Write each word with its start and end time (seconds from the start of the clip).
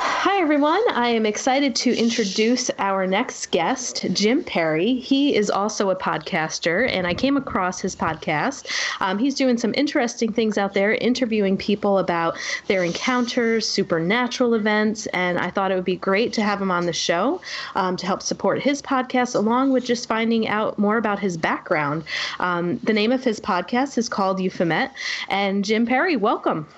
Hi, 0.00 0.40
everyone. 0.40 0.80
I 0.92 1.08
am 1.08 1.26
excited 1.26 1.74
to 1.74 1.92
introduce 1.92 2.70
our 2.78 3.04
next 3.04 3.50
guest, 3.50 4.06
Jim 4.12 4.44
Perry. 4.44 4.94
He 4.94 5.34
is 5.34 5.50
also 5.50 5.90
a 5.90 5.96
podcaster, 5.96 6.88
and 6.88 7.04
I 7.04 7.14
came 7.14 7.36
across 7.36 7.80
his 7.80 7.96
podcast. 7.96 8.70
Um, 9.00 9.18
he's 9.18 9.34
doing 9.34 9.58
some 9.58 9.74
interesting 9.74 10.32
things 10.32 10.56
out 10.56 10.72
there, 10.72 10.94
interviewing 10.94 11.56
people 11.56 11.98
about 11.98 12.38
their 12.68 12.84
encounters, 12.84 13.68
supernatural 13.68 14.54
events, 14.54 15.06
and 15.06 15.36
I 15.36 15.50
thought 15.50 15.72
it 15.72 15.74
would 15.74 15.84
be 15.84 15.96
great 15.96 16.32
to 16.34 16.42
have 16.42 16.62
him 16.62 16.70
on 16.70 16.86
the 16.86 16.92
show 16.92 17.40
um, 17.74 17.96
to 17.96 18.06
help 18.06 18.22
support 18.22 18.62
his 18.62 18.80
podcast, 18.80 19.34
along 19.34 19.72
with 19.72 19.84
just 19.84 20.06
finding 20.06 20.46
out 20.46 20.78
more 20.78 20.96
about 20.96 21.18
his 21.18 21.36
background. 21.36 22.04
Um, 22.38 22.78
the 22.84 22.92
name 22.92 23.10
of 23.10 23.24
his 23.24 23.40
podcast 23.40 23.98
is 23.98 24.08
called 24.08 24.38
Euphemet, 24.38 24.92
and 25.28 25.64
Jim 25.64 25.86
Perry, 25.86 26.14
welcome. 26.14 26.68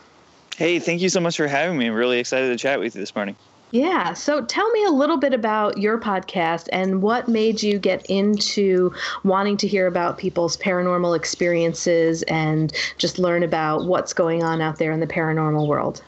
Hey, 0.60 0.78
thank 0.78 1.00
you 1.00 1.08
so 1.08 1.20
much 1.20 1.38
for 1.38 1.46
having 1.46 1.78
me. 1.78 1.86
I'm 1.86 1.94
really 1.94 2.18
excited 2.18 2.48
to 2.48 2.56
chat 2.58 2.80
with 2.80 2.94
you 2.94 3.00
this 3.00 3.14
morning. 3.14 3.34
Yeah. 3.70 4.12
So 4.12 4.44
tell 4.44 4.70
me 4.72 4.84
a 4.84 4.90
little 4.90 5.16
bit 5.16 5.32
about 5.32 5.78
your 5.78 5.98
podcast 5.98 6.68
and 6.70 7.00
what 7.00 7.28
made 7.28 7.62
you 7.62 7.78
get 7.78 8.04
into 8.10 8.92
wanting 9.24 9.56
to 9.56 9.66
hear 9.66 9.86
about 9.86 10.18
people's 10.18 10.58
paranormal 10.58 11.16
experiences 11.16 12.24
and 12.24 12.74
just 12.98 13.18
learn 13.18 13.42
about 13.42 13.86
what's 13.86 14.12
going 14.12 14.42
on 14.42 14.60
out 14.60 14.76
there 14.76 14.92
in 14.92 15.00
the 15.00 15.06
paranormal 15.06 15.66
world. 15.66 16.02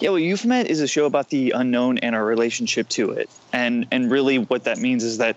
Yeah, 0.00 0.10
well, 0.10 0.20
Euphemet 0.20 0.64
is 0.64 0.80
a 0.80 0.88
show 0.88 1.04
about 1.04 1.28
the 1.28 1.50
unknown 1.50 1.98
and 1.98 2.14
our 2.14 2.24
relationship 2.24 2.88
to 2.90 3.10
it. 3.10 3.28
And 3.52 3.86
and 3.90 4.10
really 4.10 4.38
what 4.38 4.64
that 4.64 4.78
means 4.78 5.04
is 5.04 5.18
that 5.18 5.36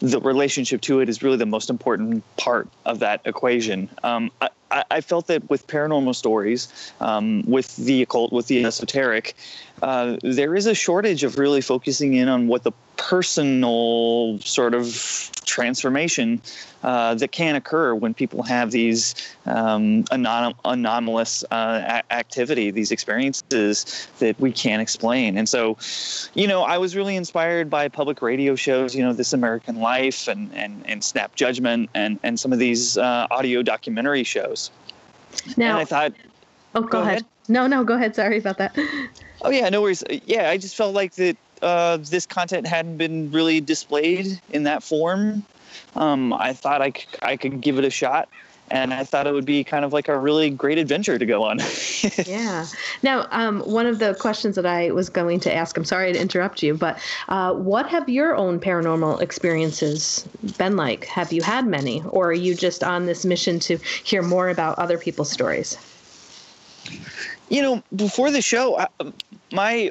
the 0.00 0.20
relationship 0.20 0.80
to 0.82 0.98
it 0.98 1.08
is 1.08 1.22
really 1.22 1.36
the 1.36 1.46
most 1.46 1.70
important 1.70 2.24
part 2.36 2.68
of 2.84 2.98
that 2.98 3.20
equation. 3.24 3.88
Um, 4.02 4.32
I, 4.40 4.84
I, 4.90 5.00
felt 5.00 5.26
that 5.28 5.48
with 5.50 5.66
paranormal 5.66 6.14
stories, 6.14 6.92
um, 7.00 7.42
with 7.46 7.76
the 7.76 8.02
occult, 8.02 8.32
with 8.32 8.46
the 8.46 8.64
esoteric, 8.64 9.36
uh, 9.82 10.16
there 10.22 10.54
is 10.54 10.66
a 10.66 10.74
shortage 10.74 11.24
of 11.24 11.38
really 11.38 11.60
focusing 11.60 12.14
in 12.14 12.28
on 12.28 12.48
what 12.48 12.62
the 12.62 12.72
personal 13.00 14.38
sort 14.40 14.74
of 14.74 15.30
transformation 15.46 16.40
uh, 16.82 17.14
that 17.14 17.32
can 17.32 17.56
occur 17.56 17.94
when 17.94 18.12
people 18.12 18.42
have 18.42 18.70
these 18.70 19.14
um, 19.46 20.04
anom- 20.12 20.54
anomalous 20.66 21.42
uh, 21.50 22.02
a- 22.02 22.12
activity, 22.12 22.70
these 22.70 22.92
experiences 22.92 24.06
that 24.18 24.38
we 24.38 24.52
can't 24.52 24.82
explain. 24.82 25.38
And 25.38 25.48
so, 25.48 25.78
you 26.34 26.46
know, 26.46 26.62
I 26.62 26.76
was 26.76 26.94
really 26.94 27.16
inspired 27.16 27.70
by 27.70 27.88
public 27.88 28.20
radio 28.20 28.54
shows, 28.54 28.94
you 28.94 29.02
know, 29.02 29.14
This 29.14 29.32
American 29.32 29.80
Life 29.80 30.28
and, 30.28 30.52
and, 30.54 30.84
and 30.86 31.02
Snap 31.02 31.34
Judgment 31.34 31.88
and, 31.94 32.20
and 32.22 32.38
some 32.38 32.52
of 32.52 32.58
these 32.58 32.98
uh, 32.98 33.26
audio 33.30 33.62
documentary 33.62 34.24
shows. 34.24 34.70
Now, 35.56 35.70
and 35.70 35.78
I 35.78 35.84
thought, 35.86 36.12
oh, 36.74 36.82
go, 36.82 36.88
go 36.88 37.00
ahead. 37.00 37.12
ahead. 37.12 37.26
No, 37.48 37.66
no, 37.66 37.82
go 37.82 37.94
ahead. 37.94 38.14
Sorry 38.14 38.38
about 38.38 38.58
that. 38.58 38.76
Oh 39.42 39.50
yeah, 39.50 39.70
no 39.70 39.80
worries. 39.80 40.04
Yeah, 40.26 40.50
I 40.50 40.58
just 40.58 40.76
felt 40.76 40.94
like 40.94 41.14
that 41.14 41.36
uh, 41.62 41.98
this 41.98 42.26
content 42.26 42.66
hadn't 42.66 42.96
been 42.96 43.30
really 43.30 43.60
displayed 43.60 44.40
in 44.50 44.64
that 44.64 44.82
form. 44.82 45.44
Um, 45.96 46.32
I 46.32 46.52
thought 46.52 46.82
I, 46.82 46.90
c- 46.90 47.06
I 47.22 47.36
could 47.36 47.60
give 47.60 47.78
it 47.78 47.84
a 47.84 47.90
shot 47.90 48.28
and 48.70 48.94
I 48.94 49.04
thought 49.04 49.26
it 49.26 49.32
would 49.32 49.44
be 49.44 49.64
kind 49.64 49.84
of 49.84 49.92
like 49.92 50.08
a 50.08 50.16
really 50.16 50.48
great 50.50 50.78
adventure 50.78 51.18
to 51.18 51.26
go 51.26 51.42
on. 51.42 51.58
yeah. 52.24 52.66
Now, 53.02 53.26
um, 53.30 53.60
one 53.60 53.86
of 53.86 53.98
the 53.98 54.14
questions 54.14 54.56
that 54.56 54.66
I 54.66 54.92
was 54.92 55.08
going 55.08 55.40
to 55.40 55.54
ask, 55.54 55.76
I'm 55.76 55.84
sorry 55.84 56.12
to 56.12 56.20
interrupt 56.20 56.62
you, 56.62 56.74
but 56.74 56.98
uh, 57.28 57.52
what 57.54 57.88
have 57.88 58.08
your 58.08 58.36
own 58.36 58.60
paranormal 58.60 59.20
experiences 59.20 60.28
been 60.56 60.76
like? 60.76 61.04
Have 61.06 61.32
you 61.32 61.42
had 61.42 61.66
many, 61.66 62.02
or 62.10 62.28
are 62.28 62.32
you 62.32 62.54
just 62.54 62.84
on 62.84 63.06
this 63.06 63.24
mission 63.24 63.58
to 63.60 63.76
hear 64.04 64.22
more 64.22 64.48
about 64.48 64.78
other 64.78 64.98
people's 64.98 65.30
stories? 65.30 65.76
You 67.48 67.62
know, 67.62 67.82
before 67.96 68.30
the 68.30 68.40
show, 68.40 68.78
I, 68.78 68.88
my 69.52 69.90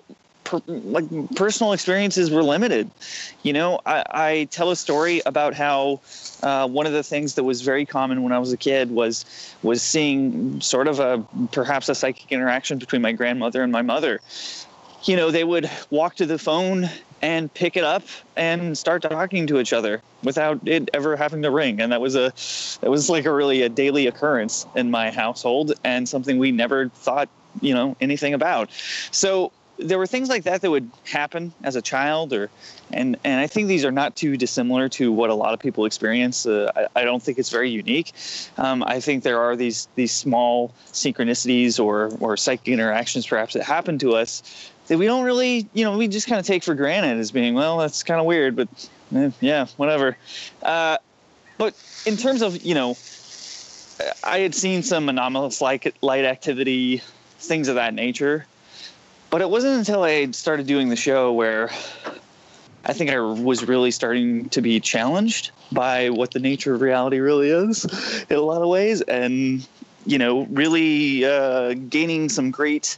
per, 0.49 0.61
like 0.67 1.05
personal 1.35 1.73
experiences 1.73 2.31
were 2.31 2.43
limited. 2.43 2.89
You 3.43 3.53
know, 3.53 3.79
I, 3.85 4.03
I 4.09 4.47
tell 4.51 4.71
a 4.71 4.75
story 4.75 5.21
about 5.25 5.53
how 5.53 6.01
uh, 6.41 6.67
one 6.67 6.87
of 6.87 6.93
the 6.93 7.03
things 7.03 7.35
that 7.35 7.43
was 7.43 7.61
very 7.61 7.85
common 7.85 8.23
when 8.23 8.33
I 8.33 8.39
was 8.39 8.51
a 8.51 8.57
kid 8.57 8.91
was 8.91 9.25
was 9.61 9.81
seeing 9.81 10.59
sort 10.61 10.87
of 10.87 10.99
a 10.99 11.23
perhaps 11.51 11.87
a 11.89 11.95
psychic 11.95 12.31
interaction 12.31 12.79
between 12.79 13.01
my 13.01 13.11
grandmother 13.11 13.61
and 13.61 13.71
my 13.71 13.81
mother. 13.81 14.19
You 15.03 15.15
know, 15.15 15.31
they 15.31 15.43
would 15.43 15.69
walk 15.91 16.15
to 16.15 16.25
the 16.25 16.37
phone 16.37 16.89
and 17.21 17.53
pick 17.53 17.77
it 17.77 17.83
up 17.83 18.03
and 18.35 18.77
start 18.77 19.01
talking 19.01 19.45
to 19.47 19.59
each 19.59 19.73
other 19.73 20.01
without 20.23 20.59
it 20.65 20.89
ever 20.93 21.15
having 21.17 21.41
to 21.41 21.51
ring 21.51 21.81
and 21.81 21.91
that 21.91 21.99
was 21.99 22.15
a 22.15 22.31
that 22.81 22.89
was 22.89 23.09
like 23.09 23.25
a 23.25 23.33
really 23.33 23.61
a 23.61 23.67
daily 23.67 24.07
occurrence 24.07 24.65
in 24.73 24.89
my 24.89 25.11
household 25.11 25.73
and 25.83 26.07
something 26.07 26.37
we 26.37 26.49
never 26.49 26.87
thought 26.89 27.27
you 27.59 27.73
know 27.73 27.93
anything 27.99 28.33
about 28.33 28.69
so 29.11 29.51
there 29.79 29.97
were 29.97 30.07
things 30.07 30.29
like 30.29 30.43
that 30.43 30.61
that 30.61 30.69
would 30.69 30.89
happen 31.05 31.53
as 31.63 31.75
a 31.75 31.81
child 31.81 32.33
or 32.33 32.49
and 32.91 33.17
and 33.23 33.39
I 33.39 33.47
think 33.47 33.67
these 33.67 33.85
are 33.85 33.91
not 33.91 34.15
too 34.15 34.35
dissimilar 34.35 34.89
to 34.89 35.11
what 35.11 35.29
a 35.29 35.33
lot 35.33 35.53
of 35.53 35.59
people 35.59 35.85
experience. 35.85 36.45
Uh, 36.45 36.71
I, 36.75 37.01
I, 37.01 37.03
don't 37.03 37.23
think 37.23 37.37
it's 37.37 37.49
very 37.49 37.69
unique. 37.69 38.11
Um, 38.57 38.83
I 38.83 38.99
think 38.99 39.23
there 39.23 39.39
are 39.39 39.55
these 39.55 39.87
these 39.95 40.11
small 40.11 40.73
synchronicities 40.91 41.79
or 41.79 42.11
or 42.19 42.35
psychic 42.35 42.67
interactions 42.67 43.25
perhaps 43.25 43.53
that 43.53 43.63
happen 43.63 43.97
to 43.99 44.15
us 44.15 44.43
that 44.87 44.97
we 44.97 45.05
don't 45.05 45.23
really 45.23 45.67
you 45.73 45.85
know 45.85 45.97
we 45.97 46.07
just 46.07 46.27
kind 46.27 46.39
of 46.39 46.45
take 46.45 46.63
for 46.63 46.75
granted 46.75 47.17
as 47.17 47.31
being 47.31 47.53
well 47.53 47.77
that's 47.77 48.03
kind 48.03 48.19
of 48.19 48.25
weird 48.25 48.55
but 48.55 48.67
eh, 49.15 49.31
yeah 49.39 49.65
whatever. 49.77 50.17
Uh, 50.61 50.97
but 51.57 51.73
in 52.05 52.17
terms 52.17 52.41
of 52.41 52.61
you 52.63 52.75
know, 52.75 52.97
I 54.23 54.39
had 54.39 54.53
seen 54.53 54.83
some 54.83 55.07
anomalous 55.07 55.61
light 55.61 55.95
light 56.01 56.25
activity, 56.25 57.01
things 57.39 57.69
of 57.69 57.75
that 57.75 57.93
nature 57.93 58.45
but 59.29 59.41
it 59.41 59.49
wasn't 59.49 59.77
until 59.77 60.03
I 60.03 60.31
started 60.31 60.67
doing 60.67 60.89
the 60.89 60.95
show 60.95 61.31
where 61.31 61.69
I 62.85 62.93
think 62.93 63.11
I 63.11 63.19
was 63.19 63.67
really 63.67 63.91
starting 63.91 64.49
to 64.49 64.61
be 64.61 64.79
challenged 64.79 65.51
by 65.71 66.09
what 66.09 66.31
the 66.31 66.39
nature 66.39 66.73
of 66.73 66.81
reality 66.81 67.19
really 67.19 67.49
is 67.49 67.85
in 68.29 68.37
a 68.37 68.41
lot 68.41 68.61
of 68.61 68.69
ways. 68.69 69.01
And, 69.01 69.67
you 70.05 70.17
know, 70.17 70.45
really 70.45 71.25
uh, 71.25 71.73
gaining 71.73 72.29
some 72.29 72.51
great 72.51 72.97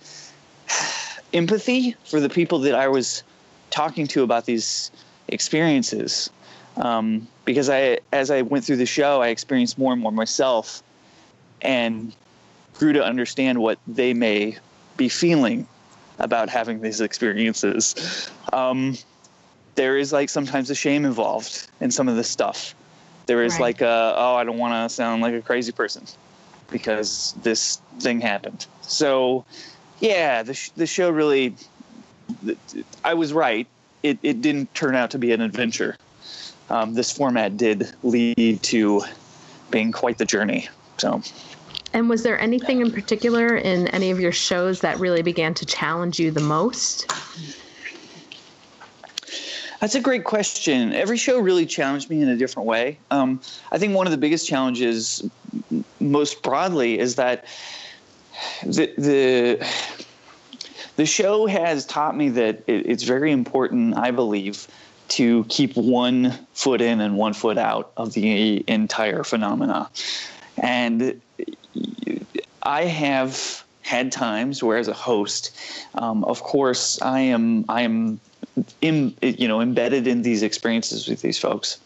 empathy 1.34 1.96
for 2.06 2.20
the 2.20 2.30
people 2.30 2.60
that 2.60 2.76
I 2.76 2.88
was 2.88 3.24
talking 3.70 4.08
to 4.08 4.24
about 4.24 4.46
these 4.46 4.92
experiences. 5.28 6.30
Um, 6.78 7.28
because 7.44 7.70
I, 7.70 8.00
as 8.14 8.32
I 8.32 8.44
went 8.44 8.64
through 8.64 8.78
the 8.78 8.86
show, 8.86 9.22
I 9.22 9.28
experienced 9.30 9.78
more 9.78 9.92
and 9.92 10.02
more 10.02 10.12
myself 10.12 10.84
and 11.62 12.16
grew 12.76 12.94
to 12.94 13.04
understand 13.04 13.60
what 13.60 13.78
they 13.88 14.14
may 14.14 14.58
be 14.96 15.10
feeling 15.10 15.68
about 16.20 16.50
having 16.50 16.82
these 16.82 17.02
experiences. 17.02 18.30
Um, 18.54 18.98
there 19.76 19.98
is 19.98 20.12
like 20.12 20.30
sometimes 20.30 20.70
a 20.70 20.76
shame 20.76 21.06
involved 21.06 21.68
in 21.80 21.92
some 21.92 22.08
of 22.08 22.16
this 22.16 22.30
stuff. 22.30 22.76
There 23.26 23.44
is 23.44 23.54
right. 23.54 23.62
like 23.62 23.82
a, 23.82 24.14
oh, 24.18 24.36
I 24.36 24.44
don't 24.44 24.58
want 24.58 24.90
to 24.90 24.94
sound 24.94 25.22
like 25.22 25.34
a 25.34 25.42
crazy 25.42 25.72
person 25.72 26.06
because 26.70 27.34
this 27.44 27.82
thing 28.00 28.22
happened. 28.22 28.66
So, 28.82 29.46
yeah, 30.00 30.44
the, 30.44 30.54
sh- 30.54 30.72
the 30.76 30.88
show 30.88 31.10
really, 31.10 31.56
I 33.04 33.14
was 33.14 33.32
right. 33.34 33.68
It, 34.04 34.18
it 34.24 34.42
didn't 34.42 34.74
turn 34.74 34.96
out 34.96 35.12
to 35.12 35.18
be 35.18 35.32
an 35.32 35.42
adventure. 35.42 35.98
Um, 36.70 36.94
this 36.94 37.12
format 37.12 37.58
did 37.58 37.94
lead 38.04 38.64
to 38.64 39.04
being 39.70 39.92
quite 39.92 40.18
the 40.18 40.26
journey. 40.26 40.68
So, 40.98 41.22
and 41.94 42.10
was 42.10 42.24
there 42.24 42.40
anything 42.40 42.82
in 42.82 42.92
particular 42.92 43.56
in 43.58 43.88
any 43.90 44.12
of 44.12 44.20
your 44.20 44.32
shows 44.32 44.82
that 44.82 45.00
really 45.00 45.22
began 45.22 45.54
to 45.56 45.66
challenge 45.66 46.20
you 46.20 46.32
the 46.32 46.42
most? 46.42 47.12
That's 49.82 49.96
a 49.96 50.00
great 50.00 50.24
question. 50.24 50.94
Every 50.94 51.18
show 51.18 51.40
really 51.40 51.66
challenged 51.66 52.10
me 52.10 52.22
in 52.22 52.30
a 52.30 52.38
different 52.38 52.68
way. 52.68 53.00
Um, 53.10 53.42
I 53.72 53.80
think 53.80 53.96
one 53.96 54.06
of 54.06 54.12
the 54.12 54.18
biggest 54.18 54.48
challenges, 54.48 55.28
most 56.00 56.44
broadly, 56.44 57.00
is 57.00 57.16
that 57.16 57.46
the 58.64 58.94
the 58.98 59.68
the 60.98 61.06
show 61.08 61.48
has 61.48 61.86
taught 61.86 62.16
me 62.16 62.30
that 62.30 62.64
it, 62.68 62.86
it's 62.86 63.04
very 63.04 63.32
important. 63.32 63.98
I 63.98 64.12
believe 64.12 64.68
to 65.10 65.46
keep 65.46 65.76
one 65.76 66.32
foot 66.54 66.80
in 66.80 67.02
and 67.02 67.18
one 67.18 67.34
foot 67.34 67.58
out 67.58 67.92
of 67.98 68.14
the 68.14 68.64
entire 68.68 69.24
phenomena, 69.24 69.90
and 70.58 71.20
I 72.64 72.84
have 72.86 73.64
had 73.82 74.12
times 74.12 74.64
where, 74.64 74.78
as 74.78 74.88
a 74.88 74.94
host, 74.94 75.56
um, 75.96 76.24
of 76.26 76.42
course, 76.44 77.02
I 77.02 77.20
am 77.20 77.66
I 77.68 77.82
am 77.82 78.20
in, 78.82 79.16
you 79.22 79.48
know 79.48 79.62
embedded 79.62 80.08
in 80.08 80.22
these 80.22 80.44
experiences 80.44 81.08
with 81.08 81.22
these 81.22 81.38
folks. 81.38 81.80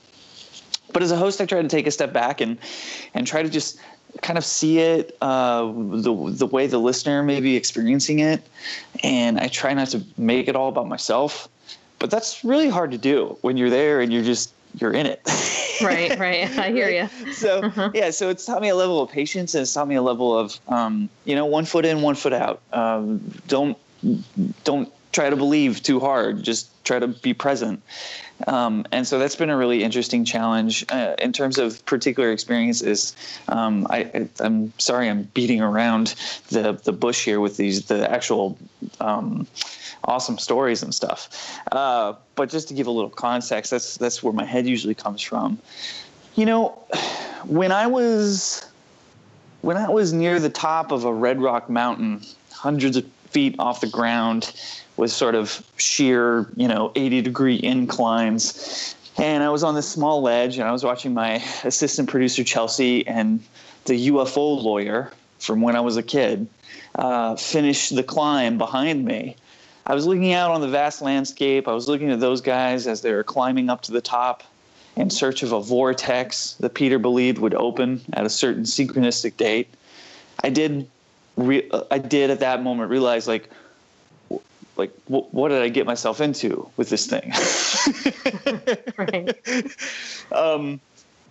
But 0.93 1.03
as 1.03 1.11
a 1.11 1.17
host, 1.17 1.41
I 1.41 1.45
try 1.45 1.61
to 1.61 1.67
take 1.67 1.87
a 1.87 1.91
step 1.91 2.13
back 2.13 2.41
and 2.41 2.57
and 3.13 3.25
try 3.25 3.43
to 3.43 3.49
just 3.49 3.79
kind 4.21 4.37
of 4.37 4.45
see 4.45 4.79
it 4.79 5.17
uh, 5.21 5.65
the 5.65 6.31
the 6.31 6.47
way 6.47 6.67
the 6.67 6.77
listener 6.77 7.23
may 7.23 7.41
be 7.41 7.55
experiencing 7.55 8.19
it, 8.19 8.41
and 9.03 9.39
I 9.39 9.47
try 9.47 9.73
not 9.73 9.89
to 9.89 10.03
make 10.17 10.47
it 10.47 10.55
all 10.55 10.69
about 10.69 10.87
myself. 10.87 11.49
But 11.97 12.11
that's 12.11 12.43
really 12.43 12.69
hard 12.69 12.91
to 12.91 12.97
do 12.97 13.37
when 13.41 13.57
you're 13.57 13.69
there 13.69 14.01
and 14.01 14.11
you're 14.11 14.23
just 14.23 14.53
you're 14.79 14.93
in 14.93 15.05
it. 15.05 15.21
right, 15.81 16.17
right. 16.19 16.57
I 16.57 16.71
hear 16.71 16.89
you. 16.89 17.33
So 17.33 17.61
uh-huh. 17.61 17.91
yeah, 17.93 18.11
so 18.11 18.29
it's 18.29 18.45
taught 18.45 18.61
me 18.61 18.69
a 18.69 18.75
level 18.75 19.01
of 19.01 19.09
patience 19.09 19.55
and 19.55 19.63
it's 19.63 19.73
taught 19.73 19.87
me 19.87 19.95
a 19.95 20.01
level 20.01 20.37
of 20.37 20.59
um, 20.67 21.09
you 21.25 21.35
know 21.35 21.45
one 21.45 21.65
foot 21.65 21.85
in, 21.85 22.01
one 22.01 22.15
foot 22.15 22.33
out. 22.33 22.61
Um, 22.73 23.19
don't 23.47 23.77
don't 24.63 24.91
try 25.15 25.29
to 25.29 25.35
believe 25.37 25.81
too 25.81 26.01
hard. 26.01 26.43
Just 26.43 26.69
try 26.83 26.99
to 26.99 27.07
be 27.07 27.33
present. 27.33 27.81
Um, 28.47 28.85
and 28.91 29.07
so 29.07 29.17
that's 29.17 29.37
been 29.37 29.49
a 29.49 29.55
really 29.55 29.81
interesting 29.81 30.25
challenge 30.25 30.85
uh, 30.89 31.15
in 31.19 31.31
terms 31.31 31.57
of 31.57 31.83
particular 31.85 32.33
experiences. 32.33 33.15
Um, 33.47 33.87
I, 33.89 34.27
am 34.41 34.73
sorry, 34.77 35.09
I'm 35.09 35.23
beating 35.33 35.61
around 35.61 36.15
the 36.49 36.73
the 36.83 36.91
bush 36.91 37.23
here 37.23 37.39
with 37.39 37.55
these 37.55 37.85
the 37.85 38.11
actual 38.11 38.57
um, 38.99 39.47
awesome 40.03 40.37
stories 40.37 40.83
and 40.83 40.93
stuff. 40.93 41.29
Uh, 41.71 42.13
but 42.35 42.49
just 42.49 42.67
to 42.67 42.73
give 42.73 42.87
a 42.87 42.91
little 42.91 43.09
context, 43.09 43.71
that's 43.71 43.95
that's 43.95 44.21
where 44.21 44.33
my 44.33 44.45
head 44.45 44.67
usually 44.67 44.95
comes 44.95 45.21
from. 45.21 45.57
You 46.35 46.45
know, 46.45 46.69
when 47.45 47.71
I 47.71 47.87
was 47.87 48.65
when 49.61 49.77
I 49.77 49.89
was 49.89 50.11
near 50.11 50.41
the 50.41 50.49
top 50.49 50.91
of 50.91 51.05
a 51.05 51.13
red 51.13 51.41
rock 51.41 51.69
mountain, 51.69 52.21
hundreds 52.51 52.97
of 52.97 53.05
feet 53.29 53.55
off 53.59 53.79
the 53.79 53.87
ground, 53.87 54.53
with 54.97 55.11
sort 55.11 55.35
of 55.35 55.65
sheer, 55.77 56.47
you 56.55 56.67
know, 56.67 56.91
80 56.95 57.21
degree 57.21 57.59
inclines. 57.61 58.95
And 59.17 59.43
I 59.43 59.49
was 59.49 59.63
on 59.63 59.75
this 59.75 59.87
small 59.87 60.21
ledge 60.21 60.57
and 60.57 60.67
I 60.67 60.71
was 60.71 60.83
watching 60.83 61.13
my 61.13 61.43
assistant 61.63 62.09
producer, 62.09 62.43
Chelsea, 62.43 63.05
and 63.07 63.41
the 63.85 64.09
UFO 64.09 64.61
lawyer 64.61 65.11
from 65.39 65.61
when 65.61 65.75
I 65.75 65.81
was 65.81 65.97
a 65.97 66.03
kid 66.03 66.47
uh, 66.95 67.35
finish 67.35 67.89
the 67.89 68.03
climb 68.03 68.57
behind 68.57 69.05
me. 69.05 69.35
I 69.87 69.93
was 69.93 70.07
looking 70.07 70.33
out 70.33 70.51
on 70.51 70.61
the 70.61 70.67
vast 70.67 71.01
landscape. 71.01 71.67
I 71.67 71.73
was 71.73 71.87
looking 71.87 72.09
at 72.11 72.19
those 72.19 72.41
guys 72.41 72.87
as 72.87 73.01
they 73.01 73.13
were 73.13 73.23
climbing 73.23 73.69
up 73.69 73.81
to 73.83 73.91
the 73.91 74.01
top 74.01 74.43
in 74.95 75.09
search 75.09 75.43
of 75.43 75.51
a 75.51 75.61
vortex 75.61 76.53
that 76.55 76.73
Peter 76.73 76.97
believed 76.97 77.37
would 77.37 77.53
open 77.53 78.01
at 78.13 78.25
a 78.25 78.29
certain 78.29 78.63
synchronistic 78.63 79.37
date. 79.37 79.67
I 80.43 80.49
did, 80.49 80.87
re- 81.35 81.69
I 81.91 81.99
did 81.99 82.29
at 82.31 82.39
that 82.39 82.63
moment 82.63 82.89
realize 82.89 83.27
like 83.27 83.49
like 84.77 84.91
w- 85.05 85.25
what 85.31 85.49
did 85.49 85.61
I 85.61 85.69
get 85.69 85.85
myself 85.85 86.21
into 86.21 86.69
with 86.77 86.89
this 86.89 87.07
thing? 87.07 87.31
right. 88.97 89.35
Um, 90.31 90.79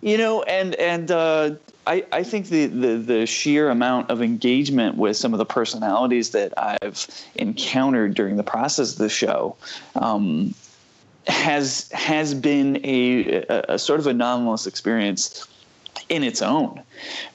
you 0.01 0.17
know, 0.17 0.43
and 0.43 0.75
and 0.75 1.11
uh, 1.11 1.51
I 1.87 2.05
I 2.11 2.23
think 2.23 2.47
the, 2.47 2.67
the 2.67 2.97
the 2.97 3.25
sheer 3.25 3.69
amount 3.69 4.09
of 4.09 4.21
engagement 4.21 4.97
with 4.97 5.17
some 5.17 5.33
of 5.33 5.37
the 5.37 5.45
personalities 5.45 6.31
that 6.31 6.53
I've 6.57 7.07
encountered 7.35 8.13
during 8.13 8.35
the 8.35 8.43
process 8.43 8.93
of 8.93 8.97
the 8.97 9.09
show. 9.09 9.55
Um, 9.95 10.53
has 11.27 11.89
has 11.91 12.35
been 12.35 12.79
a, 12.85 13.43
a, 13.49 13.65
a 13.69 13.79
sort 13.79 13.99
of 13.99 14.07
anomalous 14.07 14.67
experience 14.67 15.47
in 16.09 16.23
its 16.23 16.41
own, 16.41 16.81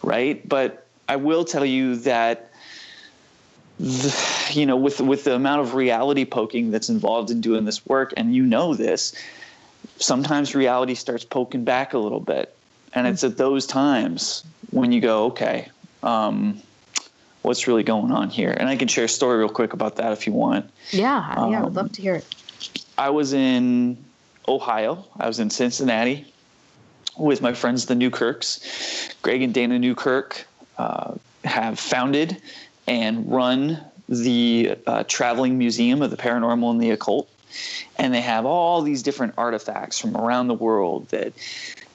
right? 0.02 0.48
But 0.48 0.86
I 1.08 1.16
will 1.16 1.44
tell 1.44 1.64
you 1.64 1.96
that 1.96 2.49
the, 3.80 4.52
you 4.52 4.66
know, 4.66 4.76
with 4.76 5.00
with 5.00 5.24
the 5.24 5.34
amount 5.34 5.62
of 5.62 5.74
reality 5.74 6.26
poking 6.26 6.70
that's 6.70 6.90
involved 6.90 7.30
in 7.30 7.40
doing 7.40 7.64
this 7.64 7.86
work, 7.86 8.12
and 8.16 8.34
you 8.34 8.44
know 8.44 8.74
this, 8.74 9.14
sometimes 9.98 10.54
reality 10.54 10.94
starts 10.94 11.24
poking 11.24 11.64
back 11.64 11.94
a 11.94 11.98
little 11.98 12.20
bit, 12.20 12.54
and 12.92 13.06
it's 13.06 13.24
at 13.24 13.38
those 13.38 13.66
times 13.66 14.44
when 14.70 14.92
you 14.92 15.00
go, 15.00 15.26
okay, 15.26 15.68
um, 16.02 16.60
what's 17.40 17.66
really 17.66 17.82
going 17.82 18.12
on 18.12 18.28
here? 18.28 18.50
And 18.50 18.68
I 18.68 18.76
can 18.76 18.86
share 18.86 19.04
a 19.04 19.08
story 19.08 19.38
real 19.38 19.48
quick 19.48 19.72
about 19.72 19.96
that 19.96 20.12
if 20.12 20.26
you 20.26 20.34
want. 20.34 20.70
Yeah, 20.90 21.34
um, 21.36 21.52
yeah, 21.52 21.64
I'd 21.64 21.72
love 21.72 21.92
to 21.92 22.02
hear 22.02 22.16
it. 22.16 22.26
I 22.98 23.08
was 23.08 23.32
in 23.32 23.96
Ohio. 24.46 25.06
I 25.18 25.26
was 25.26 25.40
in 25.40 25.48
Cincinnati 25.48 26.26
with 27.16 27.40
my 27.40 27.54
friends, 27.54 27.86
the 27.86 27.94
Newkirks. 27.94 29.14
Greg 29.22 29.40
and 29.40 29.54
Dana 29.54 29.78
Newkirk 29.78 30.46
uh, 30.76 31.14
have 31.44 31.78
founded 31.78 32.42
and 32.86 33.30
run 33.30 33.80
the 34.08 34.76
uh, 34.86 35.04
traveling 35.04 35.56
museum 35.58 36.02
of 36.02 36.10
the 36.10 36.16
paranormal 36.16 36.70
and 36.70 36.80
the 36.80 36.90
occult. 36.90 37.30
And 37.98 38.12
they 38.14 38.20
have 38.20 38.46
all 38.46 38.82
these 38.82 39.02
different 39.02 39.34
artifacts 39.36 39.98
from 39.98 40.16
around 40.16 40.48
the 40.48 40.54
world 40.54 41.08
that 41.08 41.32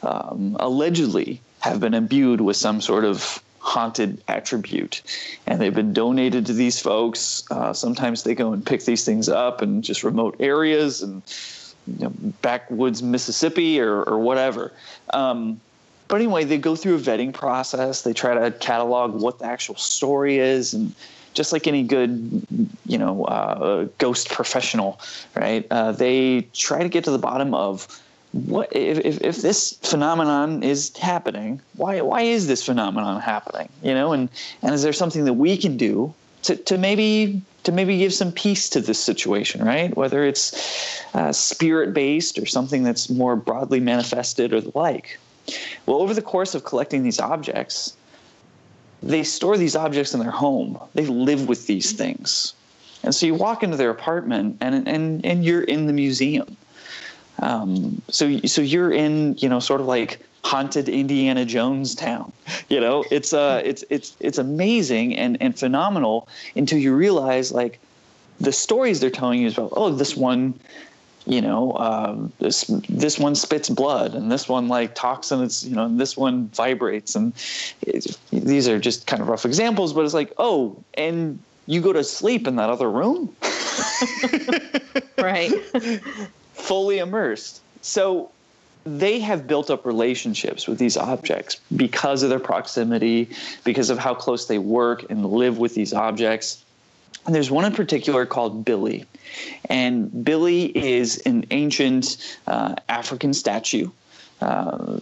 um, 0.04 0.58
allegedly 0.60 1.42
have 1.60 1.80
been 1.80 1.94
imbued 1.94 2.42
with 2.42 2.58
some 2.58 2.82
sort 2.82 3.06
of 3.06 3.42
haunted 3.60 4.22
attribute. 4.28 5.02
And 5.48 5.60
they've 5.60 5.74
been 5.74 5.94
donated 5.94 6.46
to 6.46 6.54
these 6.54 6.80
folks. 6.80 7.44
Uh, 7.50 7.74
sometimes 7.74 8.24
they 8.24 8.36
go 8.36 8.54
and 8.54 8.66
pick 8.66 8.86
these 8.86 9.04
things 9.04 9.28
up 9.28 9.62
in 9.62 9.82
just 9.82 10.04
remote 10.04 10.36
areas 10.40 11.02
and 11.02 11.24
you 11.88 12.06
know, 12.06 12.14
backwoods 12.42 13.02
Mississippi 13.02 13.80
or, 13.80 14.04
or 14.04 14.20
whatever. 14.20 14.72
Um, 15.14 15.60
but 16.08 16.18
anyway, 16.18 16.44
they 16.44 16.58
go 16.58 16.76
through 16.76 16.96
a 16.96 17.00
vetting 17.00 17.34
process. 17.34 18.04
They 18.04 18.14
try 18.14 18.34
to 18.34 18.52
catalog 18.52 19.20
what 19.20 19.40
the 19.40 19.46
actual 19.46 19.76
story 19.76 20.38
is, 20.38 20.74
and 20.74 20.94
just 21.34 21.52
like 21.52 21.68
any 21.68 21.84
good, 21.84 22.46
you 22.86 22.98
know, 22.98 23.26
uh, 23.26 23.88
ghost 23.98 24.30
professional, 24.30 25.00
right? 25.36 25.66
Uh, 25.72 25.92
they 25.92 26.48
try 26.54 26.84
to 26.84 26.90
get 26.90 27.04
to 27.06 27.12
the 27.12 27.18
bottom 27.18 27.54
of 27.54 28.02
what 28.32 28.68
if, 28.76 29.00
if, 29.00 29.22
if 29.22 29.42
this 29.42 29.74
phenomenon 29.82 30.62
is 30.62 30.96
happening. 30.98 31.62
Why 31.76 32.02
why 32.02 32.22
is 32.22 32.48
this 32.48 32.66
phenomenon 32.66 33.22
happening? 33.22 33.70
You 33.82 33.94
know, 33.94 34.12
and 34.14 34.30
and 34.62 34.74
is 34.74 34.84
there 34.84 34.94
something 34.94 35.26
that 35.26 35.34
we 35.34 35.58
can 35.58 35.78
do 35.78 36.14
to 36.44 36.56
to 36.56 36.78
maybe 36.78 37.42
to 37.64 37.72
maybe 37.72 37.98
give 37.98 38.14
some 38.14 38.32
peace 38.32 38.70
to 38.70 38.82
this 38.82 39.00
situation, 39.00 39.64
right? 39.64 39.96
Whether 39.96 40.24
it's 40.24 41.04
uh, 41.14 41.32
spirit 41.32 41.94
based 41.94 42.38
or 42.38 42.46
something 42.46 42.84
that's 42.84 43.10
more 43.10 43.36
broadly 43.36 43.80
manifested 43.80 44.54
or 44.54 44.62
the 44.62 44.72
like. 44.76 45.18
Well, 45.86 45.98
over 45.98 46.14
the 46.14 46.22
course 46.22 46.56
of 46.56 46.64
collecting 46.64 47.04
these 47.04 47.20
objects, 47.20 47.96
they 49.04 49.24
store 49.24 49.58
these 49.58 49.76
objects 49.76 50.14
in 50.14 50.20
their 50.20 50.32
home. 50.32 50.80
They 50.94 51.06
live 51.06 51.48
with 51.48 51.68
these 51.68 51.92
things. 51.92 52.54
And 53.04 53.14
so 53.14 53.28
you 53.28 53.36
walk 53.36 53.62
into 53.62 53.78
their 53.78 53.92
apartment 53.92 54.58
and, 54.62 54.88
and, 54.88 55.24
and 55.24 55.46
you're 55.46 55.64
in 55.64 55.86
the 55.86 55.94
museum. 55.94 56.58
Um, 57.40 58.02
so, 58.10 58.40
so 58.40 58.62
you're 58.62 58.92
in, 58.92 59.36
you 59.38 59.48
know, 59.48 59.60
sort 59.60 59.82
of 59.82 59.88
like 59.88 60.20
haunted 60.44 60.90
Indiana 60.90 61.46
Jones 61.46 61.96
town. 61.96 62.32
You 62.68 62.80
know, 62.80 63.06
it's, 63.12 63.32
uh, 63.32 63.62
it's, 63.64 63.84
it's, 63.92 64.18
it's 64.20 64.40
amazing 64.40 65.16
and, 65.16 65.38
and 65.40 65.58
phenomenal 65.58 66.28
until 66.56 66.80
you 66.80 66.96
realize 66.96 67.52
like 67.52 67.80
the 68.40 68.52
stories 68.52 69.00
they're 69.00 69.12
telling 69.12 69.40
you 69.42 69.48
is 69.48 69.54
about, 69.56 69.74
oh, 69.74 69.92
this 69.92 70.18
one 70.18 70.60
you 71.26 71.42
know, 71.42 71.74
um, 71.78 72.32
this 72.40 72.66
this 72.90 73.18
one 73.18 73.36
spits 73.36 73.70
blood, 73.70 74.14
and 74.14 74.32
this 74.32 74.48
one 74.48 74.68
like 74.68 74.96
talks, 74.96 75.32
and 75.32 75.44
it's 75.44 75.64
you 75.64 75.76
know, 75.76 75.86
and 75.86 76.00
this 76.00 76.16
one 76.16 76.48
vibrates, 76.50 77.16
and 77.16 77.34
these 78.32 78.68
are 78.68 78.80
just 78.80 79.08
kind 79.08 79.22
of 79.22 79.28
rough 79.28 79.46
examples, 79.46 79.94
but 79.94 80.06
it's 80.06 80.14
like, 80.14 80.34
oh, 80.38 80.78
and 80.94 81.40
you 81.68 81.82
go 81.82 81.94
to 81.94 82.04
sleep 82.04 82.48
in 82.48 82.58
that 82.58 82.70
other 82.70 82.90
room, 82.90 83.36
right? 85.18 85.52
Fully 86.54 87.00
immersed. 87.00 87.62
So 87.82 88.30
they 88.86 89.20
have 89.20 89.48
built 89.48 89.72
up 89.72 89.86
relationships 89.86 90.68
with 90.68 90.78
these 90.78 90.96
objects 90.96 91.60
because 91.76 92.22
of 92.22 92.30
their 92.30 92.40
proximity, 92.40 93.30
because 93.64 93.90
of 93.90 93.98
how 93.98 94.14
close 94.14 94.46
they 94.46 94.60
work 94.60 95.10
and 95.10 95.26
live 95.26 95.58
with 95.58 95.74
these 95.74 95.92
objects. 95.92 96.64
There's 97.28 97.50
one 97.50 97.66
in 97.66 97.74
particular 97.74 98.26
called 98.26 98.66
Billy. 98.66 99.06
And 99.70 100.24
Billy 100.24 100.66
is 100.78 101.18
an 101.26 101.46
ancient 101.52 102.38
uh, 102.48 102.76
African 102.88 103.34
statue. 103.34 103.90
Uh, 104.42 104.98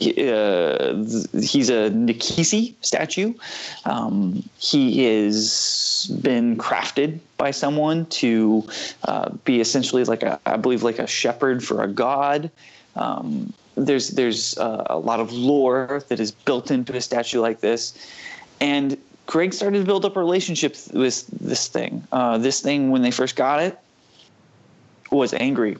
uh, 0.00 0.94
he's 1.40 1.70
a 1.70 1.88
Nkisi 1.90 2.74
statue. 2.82 3.32
Um, 3.84 4.42
he 4.58 5.04
has 5.04 6.10
been 6.20 6.56
crafted 6.56 7.20
by 7.38 7.52
someone 7.52 8.06
to 8.06 8.66
uh, 9.04 9.30
be 9.44 9.60
essentially 9.60 10.04
like 10.04 10.22
a, 10.22 10.38
I 10.44 10.56
believe, 10.56 10.82
like 10.82 10.98
a 10.98 11.06
shepherd 11.06 11.64
for 11.64 11.82
a 11.82 11.88
god. 11.88 12.50
Um, 12.96 13.52
there's 13.76 14.10
there's 14.10 14.58
uh, 14.58 14.84
a 14.90 14.98
lot 14.98 15.20
of 15.20 15.32
lore 15.32 16.02
that 16.08 16.20
is 16.20 16.30
built 16.32 16.70
into 16.70 16.94
a 16.94 17.00
statue 17.00 17.40
like 17.40 17.60
this, 17.60 17.94
and 18.60 18.98
Greg 19.26 19.54
started 19.54 19.78
to 19.78 19.84
build 19.84 20.04
up 20.04 20.16
a 20.16 20.20
relationship 20.20 20.76
with 20.92 21.26
this 21.28 21.68
thing. 21.68 22.06
Uh, 22.12 22.38
this 22.38 22.60
thing, 22.60 22.90
when 22.90 23.02
they 23.02 23.10
first 23.10 23.36
got 23.36 23.60
it, 23.62 23.78
was 25.10 25.32
angry. 25.34 25.76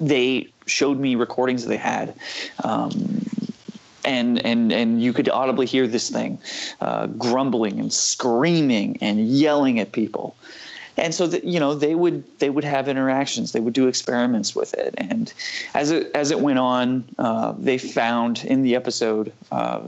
They 0.00 0.48
showed 0.66 0.98
me 0.98 1.14
recordings 1.14 1.62
that 1.62 1.68
they 1.68 1.76
had. 1.76 2.14
Um, 2.62 3.24
and 4.04 4.44
and 4.44 4.72
and 4.72 5.02
you 5.02 5.12
could 5.12 5.28
audibly 5.28 5.66
hear 5.66 5.86
this 5.86 6.10
thing 6.10 6.38
uh, 6.80 7.06
grumbling 7.06 7.80
and 7.80 7.92
screaming 7.92 8.98
and 9.00 9.28
yelling 9.28 9.80
at 9.80 9.92
people. 9.92 10.36
and 10.96 11.14
so 11.14 11.26
that 11.26 11.44
you 11.44 11.58
know 11.58 11.74
they 11.74 11.94
would 11.94 12.22
they 12.38 12.50
would 12.50 12.64
have 12.64 12.88
interactions 12.88 13.52
they 13.52 13.60
would 13.60 13.72
do 13.72 13.88
experiments 13.88 14.54
with 14.54 14.74
it 14.74 14.94
and 14.98 15.32
as 15.74 15.90
it 15.90 16.10
as 16.14 16.30
it 16.30 16.40
went 16.40 16.58
on 16.58 17.04
uh, 17.18 17.54
they 17.58 17.78
found 17.78 18.44
in 18.44 18.62
the 18.62 18.74
episode 18.76 19.32
uh, 19.50 19.80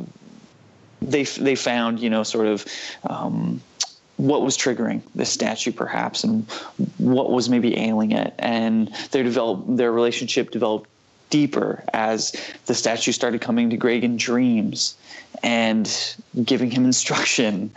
they 1.03 1.25
they 1.25 1.55
found 1.55 2.01
you 2.01 2.11
know 2.11 2.23
sort 2.23 2.47
of 2.47 2.65
um, 3.09 3.61
what 4.17 4.43
was 4.43 4.57
triggering 4.57 5.03
this 5.15 5.31
statue 5.31 5.73
perhaps 5.73 6.25
and 6.25 6.51
what 6.99 7.31
was 7.31 7.49
maybe 7.49 7.77
ailing 7.77 8.13
it 8.13 8.35
and 8.39 8.93
their 9.11 9.23
develop 9.23 9.65
their 9.69 9.93
relationship 9.93 10.51
developed 10.51 10.89
deeper 11.29 11.83
as 11.93 12.35
the 12.67 12.75
statue 12.75 13.13
started 13.13 13.41
coming 13.41 13.69
to 13.71 13.77
Greg 13.77 14.05
in 14.05 14.17
dreams 14.17 14.97
and 15.43 16.17
giving 16.45 16.71
him 16.71 16.85
instruction 16.93 17.71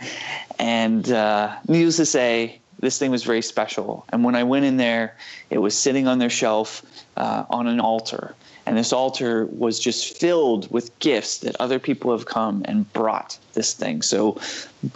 and 0.58 1.10
uh, 1.10 1.56
needless 1.68 1.96
to 1.96 2.06
say 2.06 2.60
this 2.80 2.98
thing 2.98 3.10
was 3.10 3.24
very 3.24 3.42
special. 3.42 4.04
And 4.08 4.24
when 4.24 4.34
I 4.34 4.42
went 4.42 4.64
in 4.64 4.78
there, 4.78 5.16
it 5.50 5.58
was 5.58 5.76
sitting 5.76 6.06
on 6.06 6.18
their 6.18 6.30
shelf 6.30 6.82
uh, 7.16 7.44
on 7.50 7.66
an 7.66 7.78
altar. 7.78 8.34
And 8.66 8.76
this 8.76 8.92
altar 8.92 9.46
was 9.46 9.80
just 9.80 10.16
filled 10.18 10.70
with 10.70 10.96
gifts 10.98 11.38
that 11.38 11.56
other 11.58 11.78
people 11.78 12.12
have 12.12 12.26
come 12.26 12.62
and 12.66 12.90
brought 12.92 13.38
this 13.54 13.72
thing. 13.74 14.02
So 14.02 14.40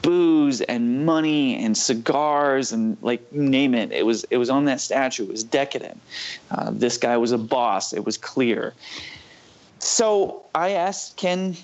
booze 0.03 0.61
and 0.61 1.05
money 1.05 1.57
and 1.57 1.77
cigars 1.77 2.73
and 2.73 2.97
like 3.03 3.33
name 3.33 3.75
it. 3.75 3.91
It 3.91 4.07
was 4.07 4.25
it 4.25 4.37
was 4.37 4.51
on 4.51 4.67
that 4.67 4.81
statue. 4.81 5.25
It 5.25 5.31
was 5.31 5.45
decadent. 5.45 6.01
Uh, 6.51 6.71
this 6.73 6.99
guy 6.99 7.17
was 7.17 7.33
a 7.33 7.39
boss. 7.39 7.93
It 7.93 8.05
was 8.05 8.17
clear. 8.17 8.75
So 9.79 10.45
I 10.55 10.71
asked 10.71 11.17
Ken, 11.17 11.57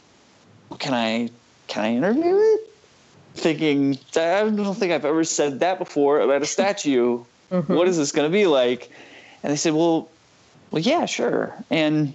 can 0.79 0.95
I 0.95 1.31
can 1.69 1.85
I 1.85 1.95
interview 1.95 2.37
it? 2.37 2.71
thinking, 3.35 3.99
I 4.17 4.43
don't 4.43 4.75
think 4.75 4.93
I've 4.93 5.05
ever 5.05 5.25
said 5.25 5.61
that 5.61 5.79
before 5.79 6.21
about 6.21 6.43
a 6.43 6.47
statue. 6.47 7.25
Mm-hmm. 7.51 7.75
What 7.75 7.89
is 7.89 7.97
this 7.97 8.13
going 8.13 8.31
to 8.31 8.33
be 8.33 8.47
like? 8.47 8.93
And 9.43 9.51
they 9.51 9.57
said, 9.57 9.75
well, 9.75 10.09
well, 10.71 10.83
yeah, 10.83 11.07
sure. 11.07 11.55
And 11.71 12.15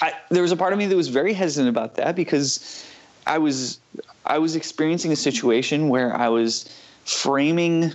I, 0.00 0.12
there 0.30 0.42
was 0.42 0.52
a 0.52 0.56
part 0.56 0.72
of 0.72 0.78
me 0.78 0.86
that 0.86 0.96
was 0.96 1.08
very 1.08 1.32
hesitant 1.32 1.68
about 1.68 1.96
that 1.96 2.16
because 2.16 2.84
I 3.26 3.38
was 3.38 3.78
I 4.26 4.38
was 4.38 4.56
experiencing 4.56 5.12
a 5.12 5.16
situation 5.16 5.88
where 5.88 6.14
I 6.14 6.28
was 6.28 6.68
framing 7.04 7.92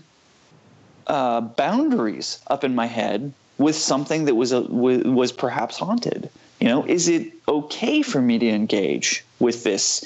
uh, 1.07 1.41
boundaries 1.41 2.39
up 2.47 2.63
in 2.63 2.75
my 2.75 2.85
head 2.85 3.33
with 3.57 3.75
something 3.75 4.25
that 4.25 4.35
was 4.35 4.51
a, 4.51 4.61
was 4.61 5.31
perhaps 5.31 5.77
haunted. 5.77 6.29
You 6.59 6.67
know, 6.67 6.85
is 6.85 7.07
it 7.07 7.33
okay 7.47 8.01
for 8.01 8.21
me 8.21 8.37
to 8.39 8.47
engage 8.47 9.23
with 9.39 9.63
this? 9.63 10.05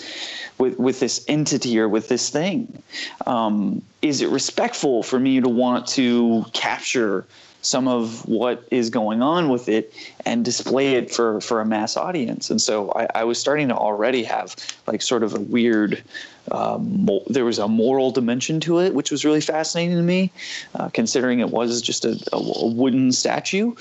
with 0.57 0.77
with 0.77 0.99
this 0.99 1.25
entity 1.27 1.79
or 1.79 1.89
with 1.89 2.09
this 2.09 2.29
thing? 2.29 2.83
Um, 3.25 3.81
is 4.01 4.21
it 4.21 4.29
respectful 4.29 5.03
for 5.03 5.19
me 5.19 5.41
to 5.41 5.49
want 5.49 5.87
to 5.89 6.45
capture 6.53 7.25
some 7.63 7.87
of 7.87 8.27
what 8.27 8.67
is 8.69 8.89
going 8.89 9.21
on 9.21 9.49
with 9.49 9.67
it 9.69 9.93
and 10.25 10.45
display 10.45 10.95
it 10.95 11.11
for 11.11 11.41
for 11.41 11.61
a 11.61 11.65
mass 11.65 11.97
audience? 11.97 12.49
And 12.49 12.61
so 12.61 12.91
I, 12.91 13.07
I 13.15 13.23
was 13.23 13.39
starting 13.39 13.69
to 13.69 13.75
already 13.75 14.23
have 14.23 14.55
like 14.85 15.01
sort 15.01 15.23
of 15.23 15.33
a 15.33 15.39
weird. 15.39 16.03
Um, 16.51 17.09
there 17.27 17.45
was 17.45 17.57
a 17.57 17.69
moral 17.69 18.11
dimension 18.11 18.59
to 18.61 18.79
it, 18.79 18.93
which 18.93 19.11
was 19.11 19.23
really 19.23 19.39
fascinating 19.39 19.95
to 19.95 20.03
me, 20.03 20.29
uh, 20.75 20.89
considering 20.89 21.39
it 21.39 21.49
was 21.49 21.81
just 21.81 22.03
a, 22.03 22.19
a 22.33 22.67
wooden 22.67 23.13
statue 23.13 23.73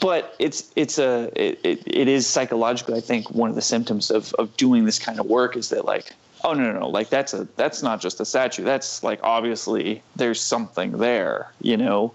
but 0.00 0.34
it's 0.38 0.72
it's 0.76 0.98
a 0.98 1.30
it, 1.36 1.82
it 1.86 2.08
is 2.08 2.26
psychologically 2.26 2.96
i 2.96 3.00
think 3.00 3.30
one 3.30 3.50
of 3.50 3.54
the 3.54 3.62
symptoms 3.62 4.10
of 4.10 4.34
of 4.34 4.56
doing 4.56 4.86
this 4.86 4.98
kind 4.98 5.20
of 5.20 5.26
work 5.26 5.56
is 5.56 5.68
that 5.68 5.84
like 5.84 6.12
oh 6.44 6.54
no 6.54 6.72
no 6.72 6.80
no 6.80 6.88
like 6.88 7.10
that's 7.10 7.34
a 7.34 7.46
that's 7.56 7.82
not 7.82 8.00
just 8.00 8.18
a 8.20 8.24
statue 8.24 8.64
that's 8.64 9.02
like 9.02 9.20
obviously 9.22 10.02
there's 10.16 10.40
something 10.40 10.92
there 10.92 11.52
you 11.60 11.76
know 11.76 12.12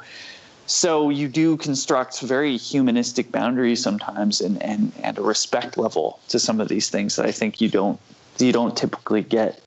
so 0.67 1.09
you 1.09 1.27
do 1.27 1.57
construct 1.57 2.21
very 2.21 2.57
humanistic 2.57 3.31
boundaries 3.31 3.81
sometimes 3.81 4.41
and 4.41 4.61
and 4.61 4.91
and 5.03 5.17
a 5.17 5.21
respect 5.21 5.77
level 5.77 6.19
to 6.27 6.39
some 6.39 6.59
of 6.59 6.67
these 6.67 6.89
things 6.89 7.15
that 7.15 7.25
i 7.25 7.31
think 7.31 7.61
you 7.61 7.69
don't 7.69 7.99
you 8.39 8.51
don't 8.51 8.75
typically 8.75 9.21
get 9.21 9.61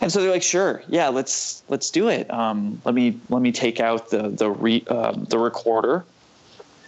and 0.00 0.12
so 0.12 0.22
they're 0.22 0.30
like, 0.30 0.42
sure, 0.42 0.82
yeah, 0.88 1.08
let's 1.08 1.62
let's 1.68 1.90
do 1.90 2.08
it. 2.08 2.32
Um, 2.32 2.80
let 2.84 2.94
me 2.94 3.18
let 3.30 3.42
me 3.42 3.50
take 3.50 3.80
out 3.80 4.10
the 4.10 4.28
the 4.28 4.48
re, 4.48 4.84
uh, 4.86 5.12
the 5.12 5.38
recorder 5.38 6.04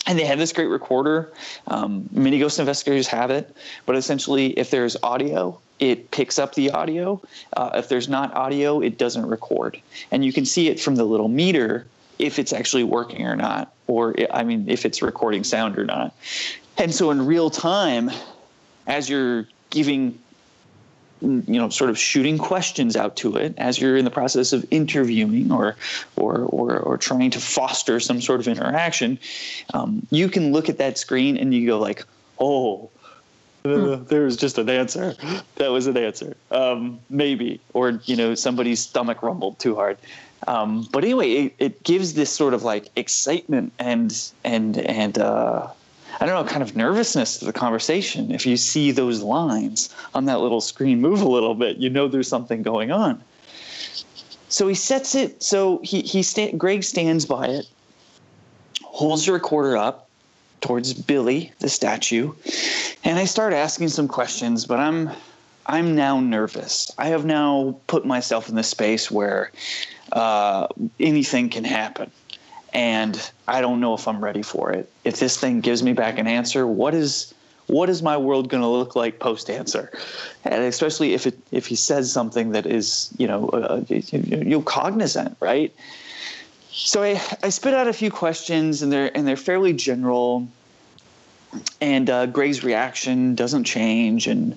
and 0.07 0.19
they 0.19 0.25
have 0.25 0.39
this 0.39 0.53
great 0.53 0.67
recorder. 0.67 1.33
Um, 1.67 2.09
many 2.13 2.39
ghost 2.39 2.59
investigators 2.59 3.07
have 3.09 3.31
it, 3.31 3.55
but 3.87 3.97
essentially, 3.97 4.59
if 4.59 4.71
there's 4.71 4.97
audio, 5.03 5.59
it 5.79 6.11
picks 6.11 6.39
up 6.39 6.55
the 6.55 6.71
audio. 6.71 7.21
Uh, 7.57 7.71
if 7.75 7.89
there's 7.89 8.09
not 8.09 8.35
audio, 8.35 8.81
it 8.81 8.99
doesn't 8.99 9.27
record, 9.27 9.81
and 10.11 10.25
you 10.25 10.33
can 10.33 10.45
see 10.45 10.69
it 10.69 10.81
from 10.81 10.97
the 10.97 11.05
little 11.05 11.29
meter 11.29 11.87
if 12.21 12.39
it's 12.39 12.53
actually 12.53 12.85
working 12.85 13.27
or 13.27 13.37
not, 13.37 13.73
or 13.87 14.15
I 14.33 14.43
mean, 14.43 14.69
if 14.69 14.85
it's 14.85 15.03
recording 15.03 15.45
sound 15.45 15.79
or 15.79 15.85
not. 15.85 16.15
And 16.79 16.95
so, 16.95 17.11
in 17.11 17.27
real 17.27 17.51
time, 17.51 18.11
as 18.87 19.09
you're 19.09 19.47
giving 19.71 20.19
you 21.23 21.45
know 21.47 21.69
sort 21.69 21.91
of 21.91 21.99
shooting 21.99 22.39
questions 22.39 22.97
out 22.97 23.15
to 23.17 23.37
it 23.37 23.55
as 23.59 23.79
you're 23.79 23.97
in 23.97 24.07
the 24.07 24.11
process 24.11 24.55
of 24.55 24.65
interviewing 24.71 25.53
or 25.53 25.77
or 26.17 26.39
or, 26.39 26.79
or 26.79 26.97
trying 26.97 27.31
to 27.31 27.39
foster 27.39 28.01
some 28.01 28.23
sort 28.23 28.41
of 28.41 28.49
interaction 28.49 29.19
um, 29.75 30.07
you 30.11 30.31
can 30.31 30.51
look 30.51 30.71
at 30.71 30.79
that 30.79 30.97
screen 30.97 31.37
and 31.37 31.53
you 31.53 31.67
go 31.67 31.79
like 31.79 32.05
oh 32.39 32.91
uh, 33.65 33.97
there 33.97 34.23
was 34.23 34.39
just 34.39 34.57
an 34.57 34.71
answer. 34.71 35.15
That 35.57 35.71
was 35.71 35.87
an 35.87 35.99
answer. 35.99 36.35
Um, 36.51 36.99
maybe 37.11 37.61
or 37.75 38.01
you 38.05 38.17
know 38.17 38.35
somebody's 38.35 38.81
stomach 38.81 39.23
rumbled 39.23 39.59
too 39.59 39.75
hard 39.75 39.99
um, 40.47 40.89
but 40.93 41.05
anyway 41.05 41.31
it, 41.31 41.55
it, 41.59 41.83
gives 41.83 42.15
this 42.15 42.33
sort 42.33 42.55
of 42.55 42.63
like 42.63 42.89
excitement 42.97 43.73
and 43.79 44.31
and 44.45 44.79
and 44.79 45.19
uh, 45.19 45.69
I 46.21 46.27
don't 46.27 46.35
know, 46.35 46.51
kind 46.51 46.63
of 46.63 46.77
nervousness 46.77 47.39
to 47.39 47.47
the 47.47 47.53
conversation. 47.53 48.31
If 48.31 48.45
you 48.45 48.57
see 48.59 48.91
those 48.91 49.23
lines 49.23 49.95
on 50.15 50.27
that 50.27 50.41
little 50.41 50.61
screen 50.61 51.01
move 51.01 51.23
a 51.23 51.29
little 51.29 51.55
bit, 51.55 51.79
you 51.79 51.89
know 51.89 52.09
there's 52.09 52.29
something 52.29 52.63
going 52.63 52.91
on. 52.91 53.23
So 54.51 54.67
he 54.69 54.75
sets 54.75 55.15
it. 55.15 55.43
So 55.43 55.81
he 55.83 56.03
he 56.03 56.23
sta- 56.23 56.53
Greg 56.53 56.83
stands 56.85 57.25
by 57.25 57.47
it, 57.47 57.67
holds 58.83 59.27
the 59.27 59.33
recorder 59.33 59.77
up 59.77 60.09
towards 60.61 60.93
Billy, 60.93 61.53
the 61.61 61.69
statue, 61.69 62.33
and 63.05 63.19
I 63.19 63.25
start 63.25 63.53
asking 63.55 63.89
some 63.89 64.09
questions. 64.09 64.67
But 64.67 64.81
I'm 64.81 65.11
I'm 65.67 65.95
now 65.95 66.21
nervous. 66.21 66.91
I 66.99 67.07
have 67.07 67.25
now 67.25 67.79
put 67.87 68.05
myself 68.05 68.49
in 68.49 68.57
the 68.57 68.63
space 68.63 69.11
where 69.11 69.53
uh, 70.13 70.67
anything 70.99 71.49
can 71.49 71.65
happen 71.65 72.11
and 72.73 73.31
I 73.49 73.61
don't 73.61 73.81
know 73.81 73.95
if 73.95 74.07
I'm 74.07 74.23
ready 74.23 74.43
for 74.43 74.71
it. 74.73 74.91
If 75.05 75.19
this 75.19 75.37
thing 75.37 75.61
gives 75.61 75.83
me 75.83 75.93
back 75.93 76.19
an 76.19 76.27
answer, 76.27 76.67
what 76.67 76.95
is 76.95 77.35
what 77.67 77.89
is 77.89 78.03
my 78.03 78.17
world 78.17 78.49
going 78.49 78.63
to 78.63 78.69
look 78.69 78.97
like 78.97 79.21
post 79.21 79.49
answer? 79.49 79.93
And 80.45 80.63
especially 80.65 81.15
if 81.15 81.27
it 81.27 81.39
if 81.51 81.67
he 81.67 81.77
says 81.77 82.13
something 82.13 82.53
that 82.53 82.67
is 82.67 83.11
you 83.19 83.27
know 83.27 83.49
uh, 83.49 83.83
you 83.89 84.63
cognizant, 84.63 85.37
right? 85.41 85.75
So 86.73 87.03
I, 87.03 87.21
I 87.43 87.49
spit 87.49 87.75
out 87.75 87.89
a 87.89 87.93
few 87.93 88.11
questions 88.11 88.83
and 88.83 88.93
they're 88.93 89.17
and 89.17 89.27
they're 89.27 89.37
fairly 89.37 89.73
general. 89.73 90.49
And 91.81 92.09
uh, 92.09 92.27
Greg's 92.27 92.63
reaction 92.63 93.35
doesn't 93.35 93.65
change, 93.65 94.29
and 94.29 94.57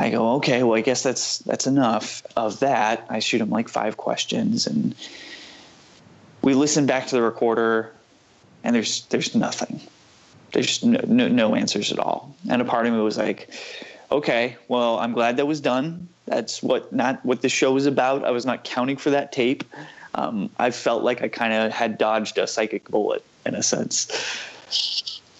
I 0.00 0.10
go, 0.10 0.36
okay, 0.36 0.62
well, 0.62 0.76
I 0.76 0.80
guess 0.80 1.02
that's 1.02 1.38
that's 1.38 1.66
enough 1.66 2.22
of 2.36 2.60
that. 2.60 3.06
I 3.08 3.18
shoot 3.18 3.40
him 3.40 3.50
like 3.50 3.68
five 3.68 3.96
questions, 3.96 4.66
and 4.66 4.94
we 6.42 6.54
listen 6.54 6.86
back 6.86 7.06
to 7.08 7.14
the 7.14 7.22
recorder 7.22 7.92
and 8.64 8.74
there's 8.74 9.06
there's 9.06 9.34
nothing. 9.34 9.80
There's 10.52 10.84
no, 10.84 11.00
no, 11.06 11.28
no 11.28 11.54
answers 11.54 11.92
at 11.92 11.98
all. 11.98 12.34
And 12.48 12.60
a 12.60 12.64
part 12.64 12.86
of 12.86 12.92
me 12.92 13.00
was 13.00 13.18
like 13.18 13.50
okay 14.12 14.56
well 14.66 14.98
i'm 14.98 15.12
glad 15.12 15.36
that 15.36 15.46
was 15.46 15.60
done. 15.60 16.08
That's 16.26 16.62
what 16.62 16.92
not 16.92 17.24
what 17.24 17.42
the 17.42 17.48
show 17.48 17.72
was 17.72 17.86
about. 17.86 18.24
I 18.24 18.30
was 18.30 18.46
not 18.46 18.64
counting 18.64 18.96
for 18.96 19.10
that 19.10 19.32
tape. 19.32 19.64
Um, 20.14 20.50
i 20.58 20.70
felt 20.70 21.04
like 21.04 21.22
i 21.22 21.28
kind 21.28 21.52
of 21.52 21.72
had 21.72 21.96
dodged 21.96 22.38
a 22.38 22.46
psychic 22.46 22.88
bullet 22.88 23.24
in 23.46 23.54
a 23.54 23.62
sense. 23.62 24.40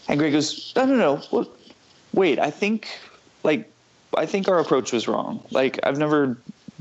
And 0.09 0.19
greg 0.19 0.33
goes 0.33 0.73
no 0.77 0.85
no 0.87 0.97
no 0.97 1.23
well, 1.33 1.49
wait 2.15 2.39
i 2.39 2.51
think 2.51 2.89
like 3.43 3.71
i 4.17 4.27
think 4.27 4.49
our 4.49 4.59
approach 4.59 4.93
was 4.93 5.09
wrong 5.09 5.43
like 5.51 5.79
i've 5.85 5.99
never 5.99 6.37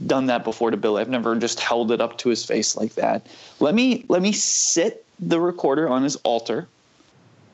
done 0.07 0.27
that 0.27 0.43
before 0.43 0.71
to 0.71 0.77
Bill. 0.77 0.98
I've 0.98 1.09
never 1.09 1.36
just 1.36 1.59
held 1.59 1.91
it 1.91 2.01
up 2.01 2.17
to 2.19 2.29
his 2.29 2.45
face 2.45 2.75
like 2.75 2.95
that. 2.95 3.27
Let 3.59 3.75
me 3.75 4.05
let 4.07 4.21
me 4.21 4.31
sit 4.31 5.05
the 5.19 5.39
recorder 5.39 5.89
on 5.89 6.03
his 6.03 6.15
altar 6.17 6.67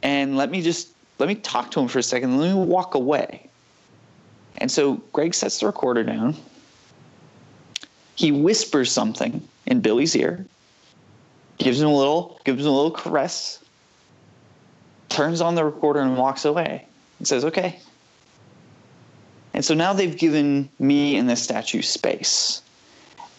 and 0.04 0.38
let 0.38 0.52
me 0.52 0.62
just 0.62 0.90
let 1.20 1.28
me 1.28 1.36
talk 1.36 1.72
to 1.72 1.80
him 1.80 1.88
for 1.88 2.00
a 2.00 2.04
second 2.04 2.38
let 2.38 2.54
me 2.54 2.54
walk 2.54 2.96
away. 2.96 3.50
And 4.58 4.72
so 4.72 4.96
Greg 5.12 5.34
sets 5.34 5.60
the 5.60 5.66
recorder 5.66 6.04
down. 6.04 6.36
He 8.16 8.32
whispers 8.32 8.92
something 8.92 9.46
in 9.66 9.82
Billy's 9.82 10.16
ear, 10.16 10.46
gives 11.58 11.82
him 11.82 11.90
a 11.90 11.98
little, 11.98 12.40
gives 12.46 12.62
him 12.62 12.72
a 12.72 12.76
little 12.76 12.92
caress, 12.92 13.60
turns 15.10 15.42
on 15.42 15.56
the 15.56 15.66
recorder 15.66 16.00
and 16.00 16.18
walks 16.18 16.46
away 16.46 16.86
and 17.20 17.28
says, 17.28 17.44
Okay, 17.44 17.80
and 19.56 19.64
so 19.64 19.74
now 19.74 19.94
they've 19.94 20.18
given 20.18 20.70
me 20.80 21.16
and 21.16 21.30
the 21.30 21.38
statue 21.38 21.82
space. 21.82 22.62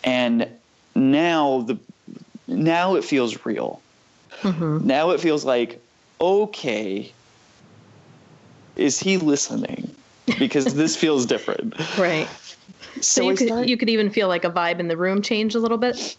And 0.02 0.48
now 0.94 1.60
the 1.60 1.78
now 2.48 2.94
it 2.94 3.04
feels 3.04 3.44
real. 3.44 3.82
Mm-hmm. 4.40 4.86
Now 4.86 5.10
it 5.10 5.20
feels 5.20 5.44
like, 5.44 5.78
okay, 6.18 7.12
is 8.76 8.98
he 8.98 9.18
listening? 9.18 9.94
Because 10.38 10.72
this 10.74 10.96
feels 11.02 11.26
different. 11.26 11.74
Right. 11.98 12.28
So, 13.02 13.02
so 13.02 13.28
you, 13.28 13.36
could, 13.36 13.68
you 13.68 13.76
could 13.76 13.90
even 13.90 14.08
feel 14.08 14.28
like 14.28 14.44
a 14.44 14.50
vibe 14.50 14.78
in 14.80 14.88
the 14.88 14.96
room 14.96 15.20
change 15.20 15.54
a 15.54 15.58
little 15.58 15.76
bit? 15.76 16.16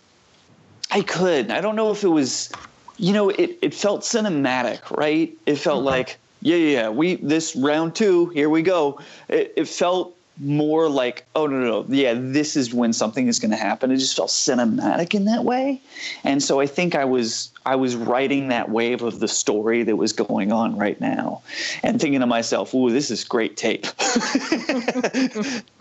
I 0.92 1.02
could. 1.02 1.50
I 1.50 1.60
don't 1.60 1.76
know 1.76 1.90
if 1.92 2.04
it 2.04 2.10
was, 2.10 2.52
you 2.98 3.14
know, 3.14 3.30
it, 3.30 3.58
it 3.64 3.74
felt 3.74 4.02
cinematic, 4.02 4.96
right? 4.96 5.36
It 5.48 5.56
felt 5.56 5.80
mm-hmm. 5.80 5.88
like, 5.88 6.18
yeah, 6.42 6.56
yeah, 6.56 6.82
yeah, 6.82 6.90
we, 6.90 7.16
this 7.16 7.56
round 7.56 7.96
two, 7.96 8.28
here 8.28 8.50
we 8.50 8.62
go. 8.62 9.00
It, 9.28 9.54
it 9.56 9.68
felt 9.68 10.18
more 10.40 10.88
like, 10.88 11.26
oh 11.36 11.48
no, 11.48 11.60
no, 11.60 11.82
no, 11.82 11.86
yeah, 11.90 12.14
this 12.16 12.56
is 12.56 12.74
when 12.74 12.94
something 12.94 13.28
is 13.28 13.40
going 13.40 13.52
to 13.52 13.58
happen. 13.58 13.92
It 13.92 13.98
just 13.98 14.16
felt 14.16 14.30
cinematic 14.30 15.14
in 15.16 15.26
that 15.26 15.44
way, 15.44 15.82
and 16.24 16.42
so 16.44 16.60
I 16.60 16.68
think 16.68 16.96
I 16.96 17.06
was 17.06 17.52
I 17.66 17.76
was 17.76 17.96
writing 17.96 18.50
that 18.50 18.70
wave 18.70 19.02
of 19.02 19.20
the 19.20 19.28
story 19.28 19.84
that 19.84 19.96
was 19.96 20.14
going 20.14 20.52
on 20.52 20.78
right 20.78 21.00
now, 21.02 21.42
and 21.82 22.00
thinking 22.00 22.20
to 22.20 22.28
myself, 22.28 22.74
"Ooh, 22.74 22.92
this 22.92 23.10
is 23.10 23.24
great 23.24 23.58
tape. 23.58 23.88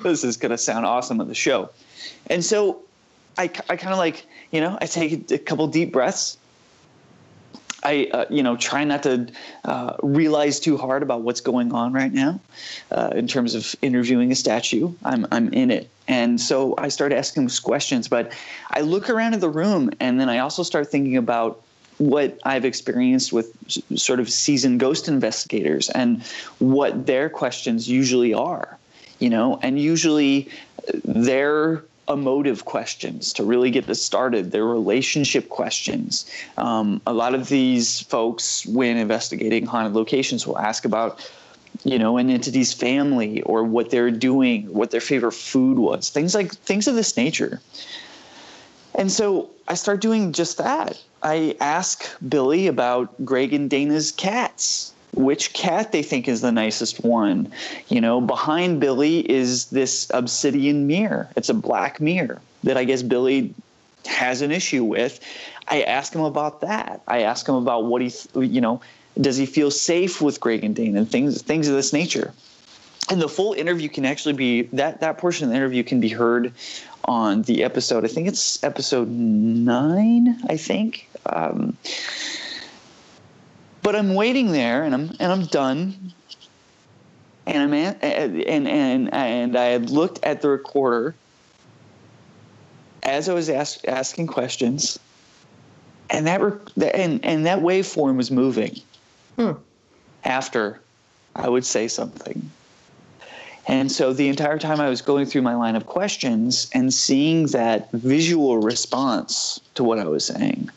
this 0.03 0.25
is 0.25 0.37
going 0.37 0.51
to 0.51 0.59
sound 0.59 0.87
awesome 0.87 1.21
on 1.21 1.29
the 1.29 1.35
show," 1.35 1.71
and 2.29 2.45
so 2.45 2.81
I 3.37 3.45
I 3.69 3.77
kind 3.77 3.93
of 3.93 3.99
like 3.99 4.27
you 4.53 4.61
know 4.61 4.79
I 4.81 4.87
take 4.87 5.31
a 5.31 5.39
couple 5.39 5.67
deep 5.67 5.93
breaths 5.93 6.39
I, 7.83 8.09
uh, 8.13 8.25
you 8.31 8.43
know, 8.43 8.57
try 8.57 8.85
not 8.85 9.03
to 9.05 9.29
uh, 9.65 9.97
realize 10.03 10.59
too 10.59 10.77
hard 10.77 11.03
about 11.03 11.23
what's 11.23 11.41
going 11.41 11.73
on 11.73 11.93
right 11.93 12.13
now 12.13 12.41
uh, 12.91 13.11
in 13.15 13.27
terms 13.27 13.55
of 13.55 13.75
interviewing 13.83 14.33
a 14.33 14.35
statue. 14.35 14.93
I'm, 15.05 15.27
I'm 15.31 15.53
in 15.53 15.71
it. 15.71 15.91
And 16.09 16.41
so 16.41 16.75
I 16.79 16.89
start 16.89 17.13
asking 17.13 17.51
questions, 17.63 18.09
but 18.09 18.33
I 18.71 18.81
look 18.81 19.11
around 19.11 19.35
in 19.35 19.41
the 19.41 19.51
room 19.51 19.91
and 20.01 20.21
then 20.21 20.29
I 20.29 20.39
also 20.39 20.63
start 20.63 20.89
thinking 20.89 21.17
about 21.17 21.63
what 21.99 22.39
I've 22.45 22.65
experienced 22.65 23.33
with 23.33 23.57
sort 23.99 24.21
of 24.21 24.31
seasoned 24.31 24.81
ghost 24.81 25.09
investigators 25.09 25.89
and 25.91 26.23
what 26.59 27.07
their 27.07 27.29
questions 27.31 27.89
usually 27.89 28.35
are, 28.35 28.79
you 29.19 29.31
know, 29.31 29.59
and 29.63 29.81
usually 29.81 30.51
their 31.05 31.83
emotive 32.09 32.65
questions 32.65 33.33
to 33.35 33.45
really 33.45 33.71
get 33.71 33.87
this 33.87 34.05
started, 34.05 34.53
their 34.53 34.65
relationship 34.65 35.49
questions. 35.49 36.31
Um, 36.57 37.01
a 37.07 37.13
lot 37.13 37.35
of 37.35 37.49
these 37.49 38.03
folks, 38.03 38.65
when 38.67 38.97
investigating 38.97 39.67
haunted 39.67 39.95
locations, 39.95 40.47
will 40.47 40.59
ask 40.59 40.85
about 40.85 41.29
you 41.85 41.99
know 41.99 42.17
an 42.17 42.31
entity's 42.31 42.73
family 42.73 43.43
or 43.43 43.63
what 43.63 43.91
they're 43.91 44.11
doing 44.11 44.73
what 44.73 44.91
their 44.91 45.01
favorite 45.01 45.33
food 45.33 45.79
was 45.79 46.09
things 46.09 46.35
like 46.35 46.53
things 46.53 46.89
of 46.89 46.95
this 46.95 47.17
nature. 47.17 47.61
And 48.95 49.13
so 49.13 49.51
i 49.69 49.75
start 49.75 50.01
doing 50.01 50.33
just 50.33 50.57
that. 50.59 51.03
I 51.23 51.55
ask 51.61 52.09
billy 52.29 52.67
about 52.67 53.13
greg 53.27 53.53
and 53.53 53.69
dana's 53.69 54.11
cats 54.11 54.95
which 55.17 55.53
cat 55.55 55.93
they 55.93 56.03
think 56.03 56.29
is 56.29 56.43
the 56.43 56.53
nicest 56.53 57.03
one. 57.03 57.51
You 57.89 58.01
know, 58.01 58.21
behind 58.21 58.81
Billy 58.81 59.29
is 59.31 59.67
this 59.67 60.11
obsidian 60.13 60.87
mirror. 60.87 61.29
It's 61.37 61.49
a 61.49 61.55
black 61.55 62.01
mirror 62.01 62.41
that 62.65 62.77
I 62.77 62.85
guess 62.85 63.03
Billy 63.03 63.55
has 64.05 64.43
an 64.43 64.53
issue 64.53 64.85
with. 64.85 65.21
I 65.69 65.83
ask 65.83 66.15
him 66.15 66.21
about 66.21 66.61
that. 66.61 67.01
I 67.09 67.23
ask 67.23 67.49
him 67.49 67.57
about 67.57 67.87
what 67.87 68.03
he, 68.03 68.13
you 68.35 68.61
know, 68.61 68.81
does 69.21 69.37
he 69.37 69.47
feel 69.47 69.71
safe 69.71 70.21
with 70.21 70.39
Greg 70.39 70.63
and 70.63 70.77
Dane 70.77 70.97
and 70.97 71.11
things 71.11 71.43
things 71.43 71.69
of 71.69 71.75
this 71.75 71.93
nature. 71.93 72.33
And 73.11 73.23
the 73.23 73.29
full 73.29 73.53
interview 73.53 73.89
can 73.89 74.05
actually 74.05 74.35
be 74.35 74.63
that 74.73 75.01
that 75.01 75.19
portion 75.19 75.45
of 75.45 75.51
the 75.51 75.57
interview 75.57 75.83
can 75.83 76.01
be 76.01 76.09
heard 76.09 76.53
on 77.05 77.43
the 77.43 77.63
episode. 77.63 78.05
I 78.05 78.09
think 78.09 78.29
it's 78.29 78.63
episode 78.63 79.09
nine. 79.09 80.39
I 80.49 80.57
think. 80.57 81.09
Um, 81.27 81.77
but 83.87 83.95
I'm 83.95 84.15
waiting 84.15 84.51
there, 84.51 84.83
and 84.83 84.93
I'm 84.93 85.13
and 85.21 85.31
I'm 85.31 85.45
done. 85.45 86.13
And 87.47 87.63
I'm 87.63 87.73
at, 87.73 88.03
and 88.03 88.67
and 88.67 89.15
and 89.15 89.57
I 89.57 89.67
had 89.67 89.91
looked 89.91 90.25
at 90.25 90.43
the 90.43 90.49
recorder 90.49 91.15
as 93.05 93.29
I 93.29 93.35
was 93.35 93.49
ask, 93.49 93.87
asking 93.87 94.27
questions, 94.27 94.99
and 96.11 96.27
that 96.27 96.41
and 96.97 97.25
and 97.25 97.47
that 97.47 97.61
waveform 97.61 98.17
was 98.17 98.33
moving. 98.33 98.81
Hmm. 99.37 99.53
After 100.25 100.81
I 101.37 101.49
would 101.49 101.65
say 101.65 101.87
something. 101.87 102.51
And 103.69 103.93
so 103.93 104.13
the 104.13 104.27
entire 104.27 104.59
time 104.59 104.81
I 104.81 104.89
was 104.89 105.01
going 105.01 105.27
through 105.27 105.43
my 105.43 105.55
line 105.55 105.77
of 105.77 105.87
questions 105.87 106.69
and 106.75 106.93
seeing 106.93 107.47
that 107.49 107.93
visual 107.93 108.59
response 108.59 109.61
to 109.77 109.85
what 109.85 110.01
I 110.01 110.07
was 110.07 110.25
saying, 110.25 110.71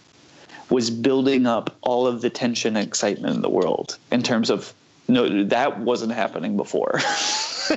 was 0.69 0.89
building 0.89 1.47
up 1.47 1.75
all 1.81 2.05
of 2.05 2.21
the 2.21 2.29
tension 2.29 2.75
and 2.75 2.87
excitement 2.87 3.35
in 3.35 3.41
the 3.41 3.49
world 3.49 3.97
in 4.11 4.21
terms 4.21 4.49
of 4.49 4.73
no 5.07 5.43
that 5.45 5.79
wasn't 5.79 6.11
happening 6.11 6.57
before. 6.57 6.99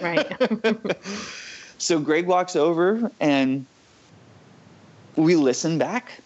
Right. 0.01 0.27
So 1.83 1.99
greg 1.99 2.29
walks 2.29 2.55
over 2.55 3.11
and 3.19 3.67
we 5.17 5.35
listen 5.35 5.79
back. 5.79 6.21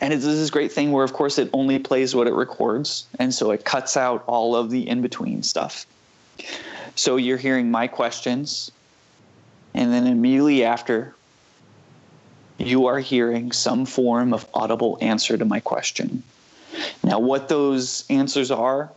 And 0.00 0.12
it's 0.12 0.24
this 0.24 0.50
great 0.50 0.72
thing 0.72 0.90
where 0.90 1.04
of 1.04 1.12
course 1.12 1.38
it 1.38 1.48
only 1.52 1.78
plays 1.78 2.16
what 2.16 2.26
it 2.26 2.34
records. 2.34 3.06
And 3.20 3.32
so 3.32 3.52
it 3.52 3.64
cuts 3.64 3.96
out 3.96 4.24
all 4.26 4.56
of 4.56 4.70
the 4.70 4.88
in 4.88 5.02
between 5.02 5.44
stuff. 5.44 5.86
So 6.96 7.14
you're 7.14 7.38
hearing 7.38 7.70
my 7.70 7.86
questions. 7.86 8.72
And 9.72 9.92
then 9.92 10.08
immediately 10.08 10.64
after 10.64 11.14
you 12.60 12.86
are 12.86 12.98
hearing 12.98 13.52
some 13.52 13.86
form 13.86 14.32
of 14.32 14.46
audible 14.54 14.98
answer 15.00 15.36
to 15.36 15.44
my 15.44 15.60
question. 15.60 16.22
Now, 17.02 17.18
what 17.18 17.48
those 17.48 18.04
answers 18.10 18.50
are, 18.50 18.90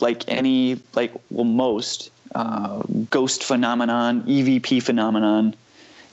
like 0.00 0.28
any, 0.28 0.80
like, 0.94 1.12
well, 1.30 1.44
most 1.44 2.10
uh, 2.34 2.82
ghost 3.10 3.44
phenomenon, 3.44 4.22
EVP 4.22 4.82
phenomenon, 4.82 5.54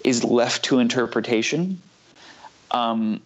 is 0.04 0.24
left 0.24 0.63
to 0.66 0.80
interpretation. 0.80 1.82
Um, 2.72 3.22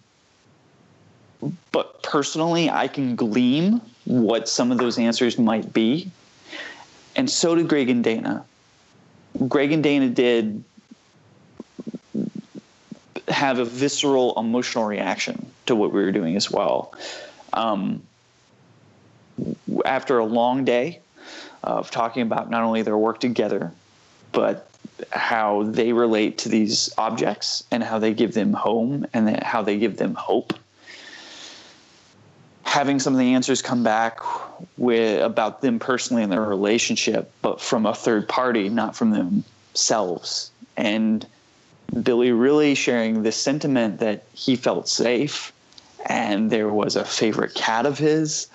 but 1.72 2.02
personally, 2.02 2.70
I 2.70 2.88
can 2.88 3.16
glean 3.16 3.80
what 4.04 4.48
some 4.48 4.72
of 4.72 4.78
those 4.78 4.98
answers 4.98 5.38
might 5.38 5.72
be. 5.72 6.10
And 7.16 7.28
so 7.28 7.54
did 7.54 7.68
Greg 7.68 7.88
and 7.90 8.02
Dana. 8.02 8.44
Greg 9.48 9.72
and 9.72 9.82
Dana 9.82 10.08
did 10.08 10.62
have 13.32 13.58
a 13.58 13.64
visceral 13.64 14.38
emotional 14.38 14.84
reaction 14.84 15.46
to 15.66 15.74
what 15.74 15.92
we 15.92 16.02
were 16.02 16.12
doing 16.12 16.36
as 16.36 16.50
well. 16.50 16.94
Um, 17.52 18.02
after 19.84 20.18
a 20.18 20.24
long 20.24 20.64
day 20.64 21.00
of 21.62 21.90
talking 21.90 22.22
about 22.22 22.50
not 22.50 22.62
only 22.62 22.82
their 22.82 22.98
work 22.98 23.20
together, 23.20 23.72
but 24.32 24.68
how 25.10 25.62
they 25.64 25.92
relate 25.92 26.38
to 26.38 26.48
these 26.48 26.92
objects 26.98 27.64
and 27.70 27.82
how 27.82 27.98
they 27.98 28.14
give 28.14 28.34
them 28.34 28.52
home 28.52 29.06
and 29.12 29.42
how 29.42 29.62
they 29.62 29.78
give 29.78 29.96
them 29.96 30.14
hope. 30.14 30.54
Having 32.64 33.00
some 33.00 33.12
of 33.12 33.18
the 33.18 33.34
answers 33.34 33.60
come 33.60 33.82
back 33.82 34.20
with 34.78 35.22
about 35.22 35.60
them 35.60 35.78
personally 35.78 36.22
and 36.22 36.32
their 36.32 36.42
relationship, 36.42 37.30
but 37.42 37.60
from 37.60 37.86
a 37.86 37.94
third 37.94 38.28
party, 38.28 38.68
not 38.68 38.96
from 38.96 39.10
themselves. 39.10 40.50
And 40.76 41.26
Billy 42.00 42.32
really 42.32 42.74
sharing 42.74 43.22
this 43.22 43.36
sentiment 43.36 44.00
that 44.00 44.24
he 44.32 44.56
felt 44.56 44.88
safe 44.88 45.52
and 46.06 46.50
there 46.50 46.68
was 46.68 46.96
a 46.96 47.04
favorite 47.04 47.54
cat 47.54 47.86
of 47.86 47.98
his 47.98 48.48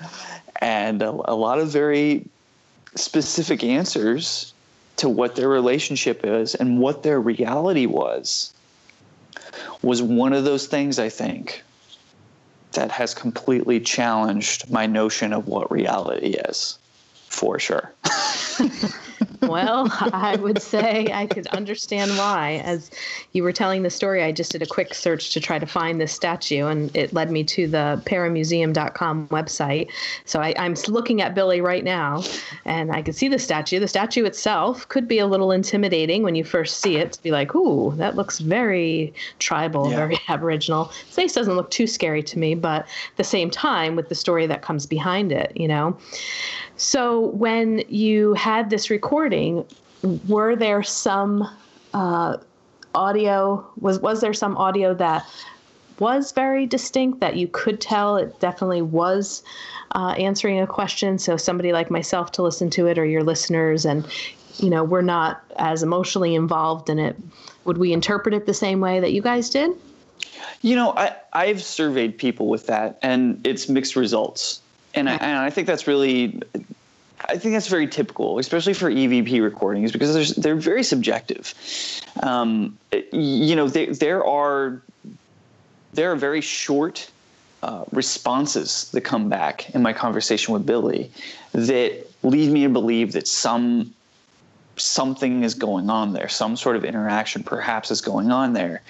and 0.62 1.02
a, 1.02 1.10
a 1.10 1.36
lot 1.36 1.60
of 1.60 1.70
very 1.70 2.26
specific 2.96 3.64
answers 3.64 4.54
to 4.98 5.08
what 5.08 5.36
their 5.36 5.48
relationship 5.48 6.26
is 6.26 6.56
and 6.56 6.80
what 6.80 7.04
their 7.04 7.22
reality 7.22 7.86
was 7.86 8.54
was 9.82 10.02
one 10.02 10.34
of 10.34 10.44
those 10.44 10.68
things 10.68 10.98
I 10.98 11.10
think 11.10 11.64
that 12.74 12.92
has 12.92 13.14
completely 13.14 13.80
challenged 13.80 14.70
my 14.72 14.88
notion 14.88 15.34
of 15.34 15.48
what 15.48 15.72
reality 15.72 16.36
is 16.50 16.78
for 17.30 17.60
sure. 17.60 17.94
well, 19.42 19.88
I 20.14 20.36
would 20.36 20.62
say 20.62 21.08
I 21.14 21.28
could 21.28 21.48
understand 21.48 22.12
why. 22.12 22.62
As 22.64 22.92
you 23.34 23.44
were 23.44 23.52
telling 23.52 23.84
the 23.84 23.90
story, 23.90 24.24
I 24.24 24.32
just 24.32 24.52
did 24.52 24.62
a 24.62 24.66
quick 24.66 24.94
search 24.94 25.34
to 25.34 25.40
try 25.40 25.60
to 25.60 25.66
find 25.66 26.00
this 26.00 26.12
statue, 26.12 26.68
and 26.68 26.96
it 26.96 27.14
led 27.14 27.32
me 27.32 27.44
to 27.46 27.68
the 27.68 28.02
paramuseum.com 28.06 29.28
website. 29.30 29.90
So 30.26 30.40
I, 30.40 30.50
am 30.58 30.76
looking 30.88 31.22
at 31.22 31.36
Billy 31.36 31.62
right 31.62 31.84
now, 31.84 32.24
and 32.66 32.92
I 32.92 33.02
can 33.02 33.14
see 33.14 33.28
the 33.28 33.40
statue. 33.40 33.80
The 33.80 33.88
statue 33.88 34.26
itself 34.26 34.88
could 34.90 35.08
be 35.08 35.20
a 35.20 35.28
little 35.28 35.52
intimidating 35.52 36.24
when 36.24 36.36
you 36.36 36.44
first 36.44 36.82
see 36.82 36.98
it, 36.98 37.14
to 37.14 37.24
be 37.24 37.32
like, 37.32 37.56
ooh, 37.56 37.94
that 37.98 38.16
looks 38.16 38.40
very 38.40 39.14
tribal, 39.40 39.90
yeah. 39.90 39.98
very 39.98 40.20
Aboriginal. 40.28 40.86
His 40.86 41.16
face 41.16 41.34
doesn't 41.34 41.56
look 41.56 41.72
too 41.72 41.88
scary 41.88 42.24
to 42.24 42.40
me, 42.40 42.56
but 42.56 42.82
at 42.82 43.18
the 43.18 43.24
same 43.24 43.50
time, 43.50 43.96
with 43.96 44.10
the 44.10 44.16
story 44.16 44.48
that 44.48 44.62
comes 44.62 44.86
behind 44.86 45.32
it, 45.32 45.52
you 45.56 45.68
know. 45.68 45.98
So 46.78 47.28
when 47.28 47.84
you 47.90 48.34
had 48.34 48.70
this 48.70 48.90
recording, 48.90 49.66
were 50.28 50.56
there 50.56 50.84
some 50.84 51.48
uh, 51.94 52.38
audio? 52.94 53.68
Was 53.80 54.00
was 54.00 54.22
there 54.22 54.34
some 54.34 54.56
audio 54.58 54.94
that 54.94 55.26
was 56.00 56.32
very 56.32 56.66
distinct, 56.66 57.20
that 57.20 57.36
you 57.36 57.48
could 57.48 57.82
tell 57.82 58.18
it 58.18 58.40
definitely 58.40 58.82
was 58.82 59.44
uh, 59.96 60.14
answering 60.18 60.60
a 60.60 60.68
question. 60.68 61.18
So 61.18 61.38
somebody 61.38 61.74
like 61.74 61.90
myself 61.90 62.32
to 62.34 62.44
listen 62.44 62.70
to 62.72 62.88
it 62.88 63.00
or 63.00 63.06
your 63.06 63.24
listeners 63.24 63.86
and 63.86 64.06
you 64.60 64.70
know, 64.72 64.84
we're 64.84 65.02
not 65.02 65.44
as 65.58 65.84
emotionally 65.84 66.34
involved 66.34 66.90
in 66.90 66.98
it. 66.98 67.16
Would 67.66 67.78
we 67.78 67.94
interpret 67.94 68.34
it 68.34 68.48
the 68.48 68.54
same 68.56 68.80
way 68.80 69.00
that 69.00 69.14
you 69.14 69.22
guys 69.22 69.50
did? 69.50 69.72
You 70.62 70.76
know, 70.76 70.94
I, 70.98 71.16
I've 71.34 71.62
surveyed 71.62 72.18
people 72.18 72.48
with 72.48 72.66
that 72.68 72.98
and 73.04 73.46
it's 73.46 73.70
mixed 73.70 73.96
results. 73.96 74.62
And 74.94 75.10
I, 75.10 75.16
and 75.16 75.38
I 75.38 75.50
think 75.50 75.68
that's 75.68 75.88
really 75.88 76.42
I 77.30 77.38
think 77.38 77.56
that's 77.56 77.68
very 77.68 77.88
typical, 77.88 78.40
especially 78.40 78.74
for 78.74 78.92
EVP 78.92 79.42
recordings, 79.42 79.92
because 79.92 80.36
they're 80.36 80.56
very 80.56 80.84
subjective. 80.84 81.54
Um, 82.22 82.78
you 83.12 83.56
know, 83.56 83.68
they, 83.68 83.88
there 83.88 84.24
are 84.24 84.82
there 85.94 86.12
are 86.12 86.16
very 86.16 86.42
short 86.42 87.10
uh, 87.64 87.86
responses 87.92 88.92
that 88.92 89.02
come 89.02 89.30
back 89.30 89.74
in 89.74 89.82
my 89.82 89.94
conversation 89.94 90.54
with 90.54 90.66
Billy 90.66 91.10
that 91.54 92.06
lead 92.22 92.52
me 92.52 92.64
to 92.64 92.70
believe 92.70 93.14
that 93.14 93.28
some 93.28 93.94
something 94.76 95.44
is 95.44 95.56
going 95.56 95.90
on 95.90 96.14
there, 96.14 96.30
some 96.30 96.56
sort 96.56 96.76
of 96.76 96.86
interaction 96.86 97.42
perhaps 97.42 97.90
is 97.90 98.00
going 98.00 98.32
on 98.32 98.54
there. 98.54 98.84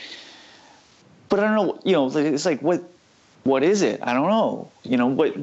But 1.30 1.40
I 1.40 1.44
don't 1.44 1.56
know, 1.56 1.80
you 1.86 1.94
know, 1.94 2.18
it's 2.18 2.46
like 2.46 2.62
what 2.62 2.84
what 3.46 3.64
is 3.64 3.82
it? 3.82 4.02
I 4.04 4.14
don't 4.14 4.28
know. 4.28 4.70
You 4.84 4.98
know, 4.98 5.08
what 5.08 5.34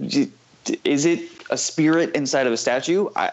is 0.84 1.04
it 1.04 1.20
a 1.50 1.56
spirit 1.56 2.14
inside 2.14 2.46
of 2.46 2.52
a 2.52 2.56
statue? 2.56 3.08
I 3.16 3.32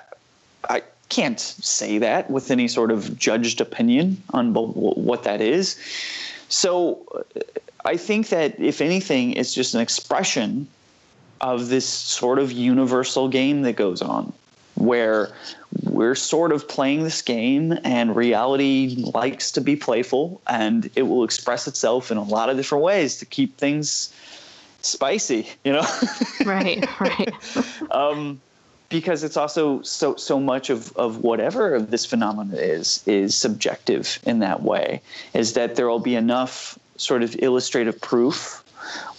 I 0.70 0.84
can't 1.10 1.40
say 1.40 1.98
that 1.98 2.30
with 2.30 2.52
any 2.52 2.68
sort 2.68 2.92
of 2.92 3.18
judged 3.18 3.60
opinion 3.62 4.22
on 4.32 4.54
what 4.54 5.24
that 5.24 5.42
is. 5.42 5.78
So 6.50 7.02
uh, 7.16 7.40
I 7.84 7.98
think 7.98 8.30
that 8.30 8.60
if 8.60 8.82
anything, 8.82 9.34
it's 9.34 9.54
just 9.54 9.74
an 9.74 9.82
expression 9.82 10.68
of 11.42 11.70
this 11.70 11.88
sort 11.88 12.40
of 12.40 12.52
universal 12.52 13.28
game 13.28 13.64
that 13.64 13.76
goes 13.76 14.02
on 14.02 14.32
where 14.76 15.34
we're 15.84 16.16
sort 16.16 16.52
of 16.52 16.68
playing 16.68 17.04
this 17.04 17.22
game 17.22 17.78
and 17.84 18.16
reality 18.16 18.96
likes 19.14 19.52
to 19.52 19.62
be 19.62 19.76
playful 19.76 20.42
and 20.48 20.90
it 20.96 21.04
will 21.04 21.24
express 21.24 21.68
itself 21.68 22.12
in 22.12 22.18
a 22.18 22.24
lot 22.24 22.50
of 22.50 22.58
different 22.58 22.84
ways 22.84 23.18
to 23.18 23.26
keep 23.26 23.58
things 23.58 24.14
spicy 24.82 25.48
you 25.64 25.74
know? 25.74 25.86
Right 26.46 26.88
right. 27.00 27.34
Um, 27.92 28.42
because 28.90 29.24
it's 29.24 29.38
also 29.38 29.82
so 29.82 30.16
so 30.16 30.40
much 30.40 30.70
of 30.70 30.96
of 30.98 31.20
whatever 31.20 31.74
of 31.74 31.92
this 31.92 32.06
phenomenon 32.06 32.58
is 32.58 33.04
is 33.08 33.36
subjective 33.36 34.20
in 34.24 34.40
that 34.40 34.64
way 34.64 35.02
is 35.34 35.54
that 35.54 35.76
there 35.76 35.88
will 35.88 36.00
be 36.00 36.16
enough 36.16 36.78
sort 36.98 37.24
of 37.24 37.36
illustrative 37.42 38.00
proof 38.02 38.64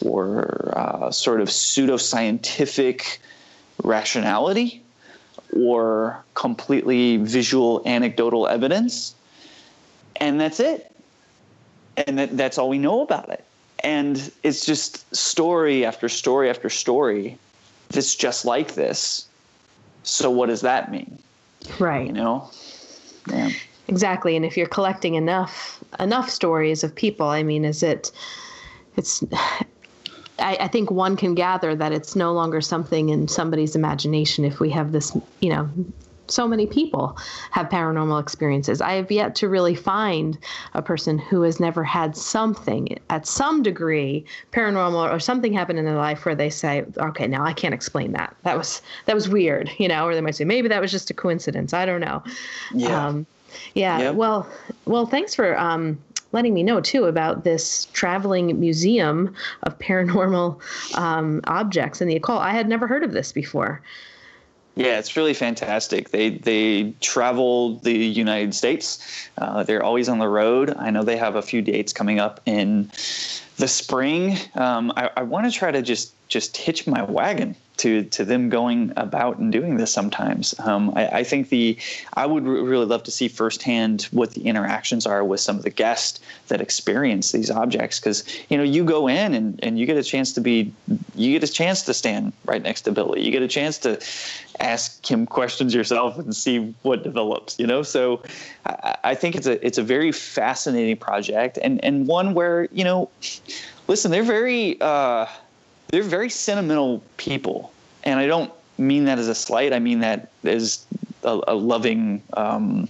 or 0.04 0.72
uh, 0.76 1.10
sort 1.10 1.40
of 1.40 1.48
pseudoscientific 1.48 3.18
rationality 3.82 4.82
or 5.56 6.22
completely 6.34 7.16
visual 7.16 7.82
anecdotal 7.86 8.46
evidence 8.46 9.14
and 10.16 10.40
that's 10.40 10.60
it. 10.60 10.88
And 11.96 12.18
that, 12.18 12.36
that's 12.36 12.58
all 12.58 12.68
we 12.68 12.78
know 12.78 13.02
about 13.02 13.28
it 13.28 13.44
and 13.82 14.30
it's 14.42 14.64
just 14.64 15.14
story 15.14 15.84
after 15.84 16.08
story 16.08 16.48
after 16.48 16.68
story 16.68 17.38
that's 17.90 18.14
just 18.14 18.44
like 18.44 18.74
this. 18.74 19.26
So 20.02 20.30
what 20.30 20.46
does 20.46 20.62
that 20.62 20.90
mean? 20.90 21.18
Right. 21.78 22.06
You 22.06 22.12
know? 22.12 22.50
Yeah. 23.28 23.50
Exactly. 23.88 24.36
And 24.36 24.44
if 24.44 24.56
you're 24.56 24.66
collecting 24.66 25.14
enough 25.14 25.82
enough 26.00 26.30
stories 26.30 26.82
of 26.82 26.94
people 26.94 27.28
i 27.28 27.42
mean 27.42 27.64
is 27.64 27.82
it 27.82 28.10
it's 28.96 29.22
I, 30.38 30.56
I, 30.60 30.68
think 30.68 30.90
one 30.90 31.16
can 31.16 31.34
gather 31.34 31.76
that 31.76 31.92
it's 31.92 32.16
no 32.16 32.32
longer 32.32 32.60
something 32.60 33.10
in 33.10 33.28
somebody's 33.28 33.76
imagination 33.76 34.44
if 34.44 34.60
we 34.60 34.70
have 34.70 34.90
this, 34.90 35.16
you 35.40 35.50
know, 35.50 35.68
so 36.32 36.48
many 36.48 36.66
people 36.66 37.16
have 37.50 37.68
paranormal 37.68 38.20
experiences. 38.20 38.80
I 38.80 38.94
have 38.94 39.10
yet 39.10 39.34
to 39.36 39.48
really 39.48 39.74
find 39.74 40.38
a 40.74 40.82
person 40.82 41.18
who 41.18 41.42
has 41.42 41.60
never 41.60 41.84
had 41.84 42.16
something 42.16 42.98
at 43.10 43.26
some 43.26 43.62
degree 43.62 44.24
paranormal 44.52 45.12
or 45.12 45.20
something 45.20 45.52
happen 45.52 45.78
in 45.78 45.84
their 45.84 45.96
life 45.96 46.24
where 46.24 46.34
they 46.34 46.50
say, 46.50 46.84
"Okay, 46.96 47.26
now 47.26 47.44
I 47.44 47.52
can't 47.52 47.74
explain 47.74 48.12
that. 48.12 48.34
That 48.42 48.56
was 48.56 48.82
that 49.06 49.14
was 49.14 49.28
weird," 49.28 49.70
you 49.78 49.88
know, 49.88 50.06
or 50.06 50.14
they 50.14 50.20
might 50.20 50.36
say, 50.36 50.44
"Maybe 50.44 50.68
that 50.68 50.80
was 50.80 50.90
just 50.90 51.10
a 51.10 51.14
coincidence." 51.14 51.72
I 51.72 51.86
don't 51.86 52.00
know. 52.00 52.22
Yeah. 52.72 53.06
Um, 53.06 53.26
yeah. 53.74 53.98
Yep. 53.98 54.14
Well, 54.14 54.48
well, 54.86 55.06
thanks 55.06 55.34
for 55.34 55.58
um, 55.58 55.98
letting 56.32 56.54
me 56.54 56.62
know 56.62 56.80
too 56.80 57.04
about 57.04 57.44
this 57.44 57.86
traveling 57.92 58.58
museum 58.58 59.34
of 59.62 59.78
paranormal 59.78 60.60
um, 60.96 61.40
objects 61.44 62.00
in 62.00 62.08
the 62.08 62.16
occult. 62.16 62.42
I 62.42 62.52
had 62.52 62.68
never 62.68 62.86
heard 62.86 63.04
of 63.04 63.12
this 63.12 63.32
before. 63.32 63.82
Yeah, 64.74 64.98
it's 64.98 65.16
really 65.16 65.34
fantastic. 65.34 66.10
They 66.10 66.30
they 66.30 66.94
travel 67.00 67.76
the 67.80 67.92
United 67.92 68.54
States. 68.54 69.28
Uh, 69.36 69.62
they're 69.64 69.82
always 69.82 70.08
on 70.08 70.18
the 70.18 70.28
road. 70.28 70.74
I 70.78 70.90
know 70.90 71.02
they 71.02 71.18
have 71.18 71.36
a 71.36 71.42
few 71.42 71.60
dates 71.60 71.92
coming 71.92 72.18
up 72.18 72.40
in 72.46 72.90
the 73.58 73.68
spring. 73.68 74.38
Um, 74.54 74.90
I, 74.96 75.10
I 75.16 75.22
want 75.24 75.44
to 75.44 75.52
try 75.52 75.70
to 75.70 75.82
just 75.82 76.14
just 76.32 76.56
hitch 76.56 76.86
my 76.86 77.02
wagon 77.02 77.54
to 77.78 78.04
to 78.04 78.24
them 78.24 78.48
going 78.48 78.92
about 78.96 79.38
and 79.38 79.50
doing 79.50 79.76
this 79.76 79.92
sometimes. 79.92 80.54
Um, 80.60 80.92
I, 80.94 81.06
I, 81.08 81.24
think 81.24 81.48
the 81.48 81.76
I 82.14 82.26
would 82.26 82.44
really 82.44 82.86
love 82.86 83.02
to 83.04 83.10
see 83.10 83.28
firsthand 83.28 84.02
what 84.12 84.32
the 84.32 84.42
interactions 84.42 85.06
are 85.06 85.24
with 85.24 85.40
some 85.40 85.56
of 85.56 85.62
the 85.62 85.70
guests 85.70 86.20
that 86.48 86.60
experience 86.60 87.32
these 87.32 87.50
objects 87.50 87.98
because 87.98 88.24
you 88.48 88.56
know 88.56 88.62
you 88.62 88.84
go 88.84 89.08
in 89.08 89.34
and, 89.34 89.58
and 89.62 89.78
you 89.78 89.86
get 89.86 89.96
a 89.96 90.02
chance 90.02 90.32
to 90.34 90.40
be 90.40 90.72
you 91.14 91.32
get 91.32 91.48
a 91.48 91.52
chance 91.52 91.82
to 91.82 91.94
stand 91.94 92.32
right 92.44 92.62
next 92.62 92.82
to 92.82 92.92
Billy. 92.92 93.24
You 93.24 93.30
get 93.30 93.42
a 93.42 93.48
chance 93.48 93.78
to 93.78 94.00
ask 94.60 95.10
him 95.10 95.26
questions 95.26 95.74
yourself 95.74 96.18
and 96.18 96.36
see 96.36 96.74
what 96.82 97.02
develops. 97.02 97.58
You 97.58 97.66
know, 97.66 97.82
so 97.82 98.22
I, 98.66 98.96
I 99.04 99.14
think 99.14 99.34
it's 99.34 99.46
a 99.46 99.64
it's 99.66 99.78
a 99.78 99.82
very 99.82 100.12
fascinating 100.12 100.96
project 100.96 101.58
and 101.60 101.82
and 101.84 102.06
one 102.06 102.34
where 102.34 102.68
you 102.70 102.84
know, 102.84 103.10
listen, 103.88 104.10
they're 104.10 104.22
very. 104.22 104.80
Uh, 104.80 105.26
they're 105.92 106.02
very 106.02 106.30
sentimental 106.30 107.02
people, 107.18 107.70
and 108.02 108.18
I 108.18 108.26
don't 108.26 108.50
mean 108.78 109.04
that 109.04 109.18
as 109.18 109.28
a 109.28 109.34
slight. 109.34 109.72
I 109.72 109.78
mean 109.78 110.00
that 110.00 110.32
as 110.42 110.84
a, 111.22 111.38
a 111.46 111.54
loving. 111.54 112.22
Um, 112.32 112.88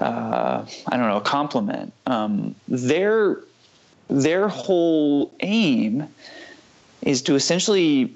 uh, 0.00 0.64
I 0.86 0.96
don't 0.96 1.08
know, 1.08 1.16
a 1.16 1.22
compliment. 1.22 1.92
Um, 2.06 2.54
their 2.68 3.40
their 4.08 4.48
whole 4.48 5.32
aim 5.40 6.06
is 7.02 7.22
to 7.22 7.34
essentially 7.34 8.12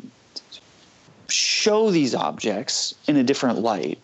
show 1.29 1.91
these 1.91 2.15
objects 2.15 2.95
in 3.09 3.17
a 3.17 3.23
different 3.23 3.61
light 3.61 3.99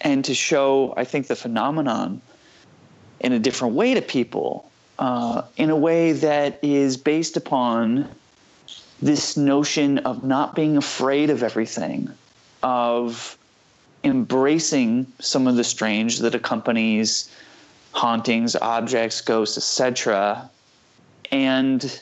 and 0.00 0.24
to 0.24 0.34
show, 0.34 0.94
I 0.96 1.04
think, 1.04 1.26
the 1.26 1.36
phenomenon 1.36 2.20
in 3.20 3.32
a 3.32 3.38
different 3.38 3.74
way 3.74 3.94
to 3.94 4.02
people, 4.02 4.70
uh, 4.98 5.42
in 5.56 5.70
a 5.70 5.76
way 5.76 6.12
that 6.12 6.58
is 6.62 6.96
based 6.96 7.36
upon 7.36 8.08
this 9.02 9.36
notion 9.36 9.98
of 9.98 10.22
not 10.22 10.54
being 10.54 10.76
afraid 10.76 11.28
of 11.28 11.42
everything, 11.42 12.08
of 12.62 13.36
embracing 14.04 15.12
some 15.18 15.48
of 15.48 15.56
the 15.56 15.64
strange 15.64 16.20
that 16.20 16.34
accompanies 16.36 17.28
hauntings, 17.92 18.54
objects, 18.56 19.20
ghosts, 19.20 19.58
etc., 19.58 20.48
and 21.32 22.00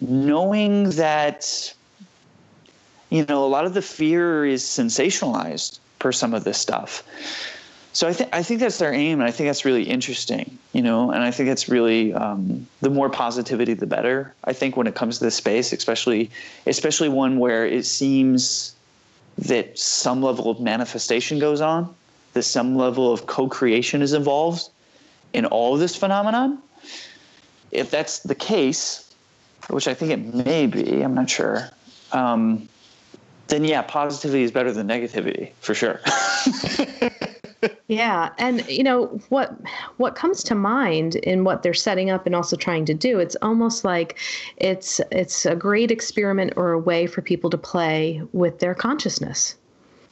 knowing 0.00 0.90
that 0.90 1.74
you 3.10 3.24
know 3.26 3.44
a 3.44 3.46
lot 3.46 3.66
of 3.66 3.74
the 3.74 3.82
fear 3.82 4.46
is 4.46 4.62
sensationalized 4.62 5.78
per 5.98 6.12
some 6.12 6.32
of 6.32 6.44
this 6.44 6.56
stuff 6.58 7.02
so 7.92 8.06
I 8.06 8.12
think 8.12 8.30
I 8.32 8.42
think 8.42 8.60
that's 8.60 8.78
their 8.78 8.92
aim, 8.92 9.20
and 9.20 9.28
I 9.28 9.32
think 9.32 9.48
that's 9.48 9.64
really 9.64 9.82
interesting, 9.82 10.58
you 10.72 10.82
know. 10.82 11.10
And 11.10 11.24
I 11.24 11.30
think 11.32 11.48
it's 11.48 11.68
really 11.68 12.14
um, 12.14 12.66
the 12.80 12.90
more 12.90 13.10
positivity, 13.10 13.74
the 13.74 13.86
better. 13.86 14.32
I 14.44 14.52
think 14.52 14.76
when 14.76 14.86
it 14.86 14.94
comes 14.94 15.18
to 15.18 15.24
this 15.24 15.34
space, 15.34 15.72
especially 15.72 16.30
especially 16.66 17.08
one 17.08 17.38
where 17.38 17.66
it 17.66 17.84
seems 17.84 18.76
that 19.38 19.76
some 19.76 20.22
level 20.22 20.50
of 20.50 20.60
manifestation 20.60 21.40
goes 21.40 21.60
on, 21.60 21.92
that 22.34 22.42
some 22.44 22.76
level 22.76 23.12
of 23.12 23.26
co-creation 23.26 24.02
is 24.02 24.12
involved 24.12 24.68
in 25.32 25.46
all 25.46 25.74
of 25.74 25.80
this 25.80 25.96
phenomenon. 25.96 26.58
If 27.72 27.90
that's 27.90 28.20
the 28.20 28.34
case, 28.34 29.12
which 29.68 29.88
I 29.88 29.94
think 29.94 30.12
it 30.12 30.34
may 30.46 30.66
be, 30.66 31.02
I'm 31.02 31.14
not 31.14 31.28
sure. 31.30 31.70
Um, 32.12 32.68
then 33.48 33.64
yeah, 33.64 33.82
positivity 33.82 34.44
is 34.44 34.52
better 34.52 34.72
than 34.72 34.86
negativity 34.86 35.52
for 35.60 35.74
sure. 35.74 36.00
yeah 37.88 38.30
and 38.38 38.66
you 38.68 38.82
know 38.82 39.06
what 39.28 39.54
what 39.98 40.14
comes 40.14 40.42
to 40.42 40.54
mind 40.54 41.16
in 41.16 41.44
what 41.44 41.62
they're 41.62 41.74
setting 41.74 42.10
up 42.10 42.26
and 42.26 42.34
also 42.34 42.56
trying 42.56 42.84
to 42.84 42.94
do 42.94 43.18
it's 43.18 43.36
almost 43.42 43.84
like 43.84 44.18
it's 44.56 45.00
it's 45.10 45.44
a 45.46 45.56
great 45.56 45.90
experiment 45.90 46.52
or 46.56 46.72
a 46.72 46.78
way 46.78 47.06
for 47.06 47.22
people 47.22 47.50
to 47.50 47.58
play 47.58 48.22
with 48.32 48.58
their 48.58 48.74
consciousness. 48.74 49.56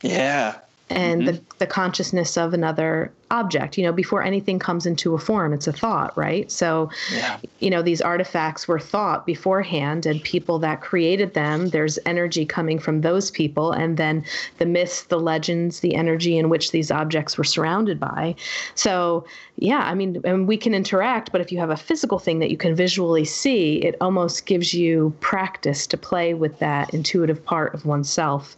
Yeah 0.02 0.58
and 0.90 1.22
mm-hmm. 1.22 1.36
the, 1.36 1.42
the 1.58 1.66
consciousness 1.66 2.36
of 2.36 2.54
another 2.54 3.12
object 3.30 3.76
you 3.76 3.84
know 3.84 3.92
before 3.92 4.22
anything 4.22 4.58
comes 4.58 4.86
into 4.86 5.14
a 5.14 5.18
form 5.18 5.52
it's 5.52 5.66
a 5.66 5.72
thought 5.72 6.16
right 6.16 6.50
so 6.50 6.88
yeah. 7.12 7.38
you 7.58 7.68
know 7.68 7.82
these 7.82 8.00
artifacts 8.00 8.66
were 8.66 8.80
thought 8.80 9.26
beforehand 9.26 10.06
and 10.06 10.22
people 10.22 10.58
that 10.58 10.80
created 10.80 11.34
them 11.34 11.68
there's 11.68 11.98
energy 12.06 12.46
coming 12.46 12.78
from 12.78 13.02
those 13.02 13.30
people 13.30 13.72
and 13.72 13.98
then 13.98 14.24
the 14.56 14.64
myths 14.64 15.02
the 15.04 15.20
legends 15.20 15.80
the 15.80 15.94
energy 15.94 16.38
in 16.38 16.48
which 16.48 16.72
these 16.72 16.90
objects 16.90 17.36
were 17.36 17.44
surrounded 17.44 18.00
by 18.00 18.34
so 18.74 19.26
yeah 19.56 19.80
i 19.80 19.94
mean 19.94 20.20
and 20.24 20.48
we 20.48 20.56
can 20.56 20.72
interact 20.72 21.30
but 21.30 21.40
if 21.40 21.52
you 21.52 21.58
have 21.58 21.70
a 21.70 21.76
physical 21.76 22.18
thing 22.18 22.38
that 22.38 22.50
you 22.50 22.56
can 22.56 22.74
visually 22.74 23.26
see 23.26 23.76
it 23.84 23.94
almost 24.00 24.46
gives 24.46 24.72
you 24.72 25.14
practice 25.20 25.86
to 25.86 25.98
play 25.98 26.32
with 26.32 26.58
that 26.60 26.92
intuitive 26.94 27.44
part 27.44 27.74
of 27.74 27.84
oneself 27.84 28.56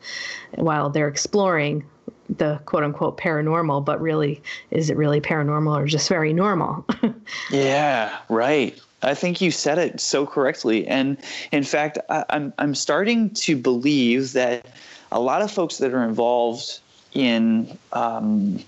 while 0.55 0.89
they're 0.91 1.09
exploring 1.09 1.85
the 2.41 2.61
quote 2.65 2.83
unquote 2.83 3.17
paranormal, 3.17 3.85
but 3.85 4.01
really, 4.01 4.43
is 4.73 4.91
it 4.91 4.97
really 4.97 5.21
paranormal 5.21 5.77
or 5.77 5.87
just 5.87 6.09
very 6.09 6.33
normal? 6.33 6.85
yeah, 7.51 8.19
right. 8.29 8.77
I 9.03 9.15
think 9.15 9.41
you 9.41 9.51
said 9.51 9.79
it 9.79 10.01
so 10.01 10.27
correctly. 10.27 10.87
And 10.89 11.17
in 11.53 11.63
fact, 11.63 11.99
I, 12.09 12.25
I'm, 12.31 12.53
I'm 12.59 12.75
starting 12.75 13.31
to 13.31 13.57
believe 13.57 14.33
that 14.33 14.67
a 15.13 15.21
lot 15.21 15.43
of 15.43 15.51
folks 15.51 15.79
that 15.79 15.93
are 15.95 16.03
involved 16.03 16.81
in 17.13 17.79
um, 17.93 18.59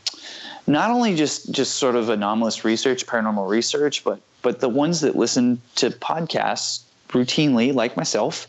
not 0.66 0.90
only 0.90 1.16
just, 1.16 1.50
just 1.50 1.76
sort 1.76 1.96
of 1.96 2.08
anomalous 2.08 2.64
research, 2.64 3.06
paranormal 3.06 3.48
research, 3.48 4.04
but, 4.04 4.20
but 4.42 4.60
the 4.60 4.68
ones 4.68 5.00
that 5.00 5.16
listen 5.16 5.60
to 5.76 5.90
podcasts 5.90 6.82
routinely, 7.08 7.74
like 7.74 7.96
myself, 7.96 8.48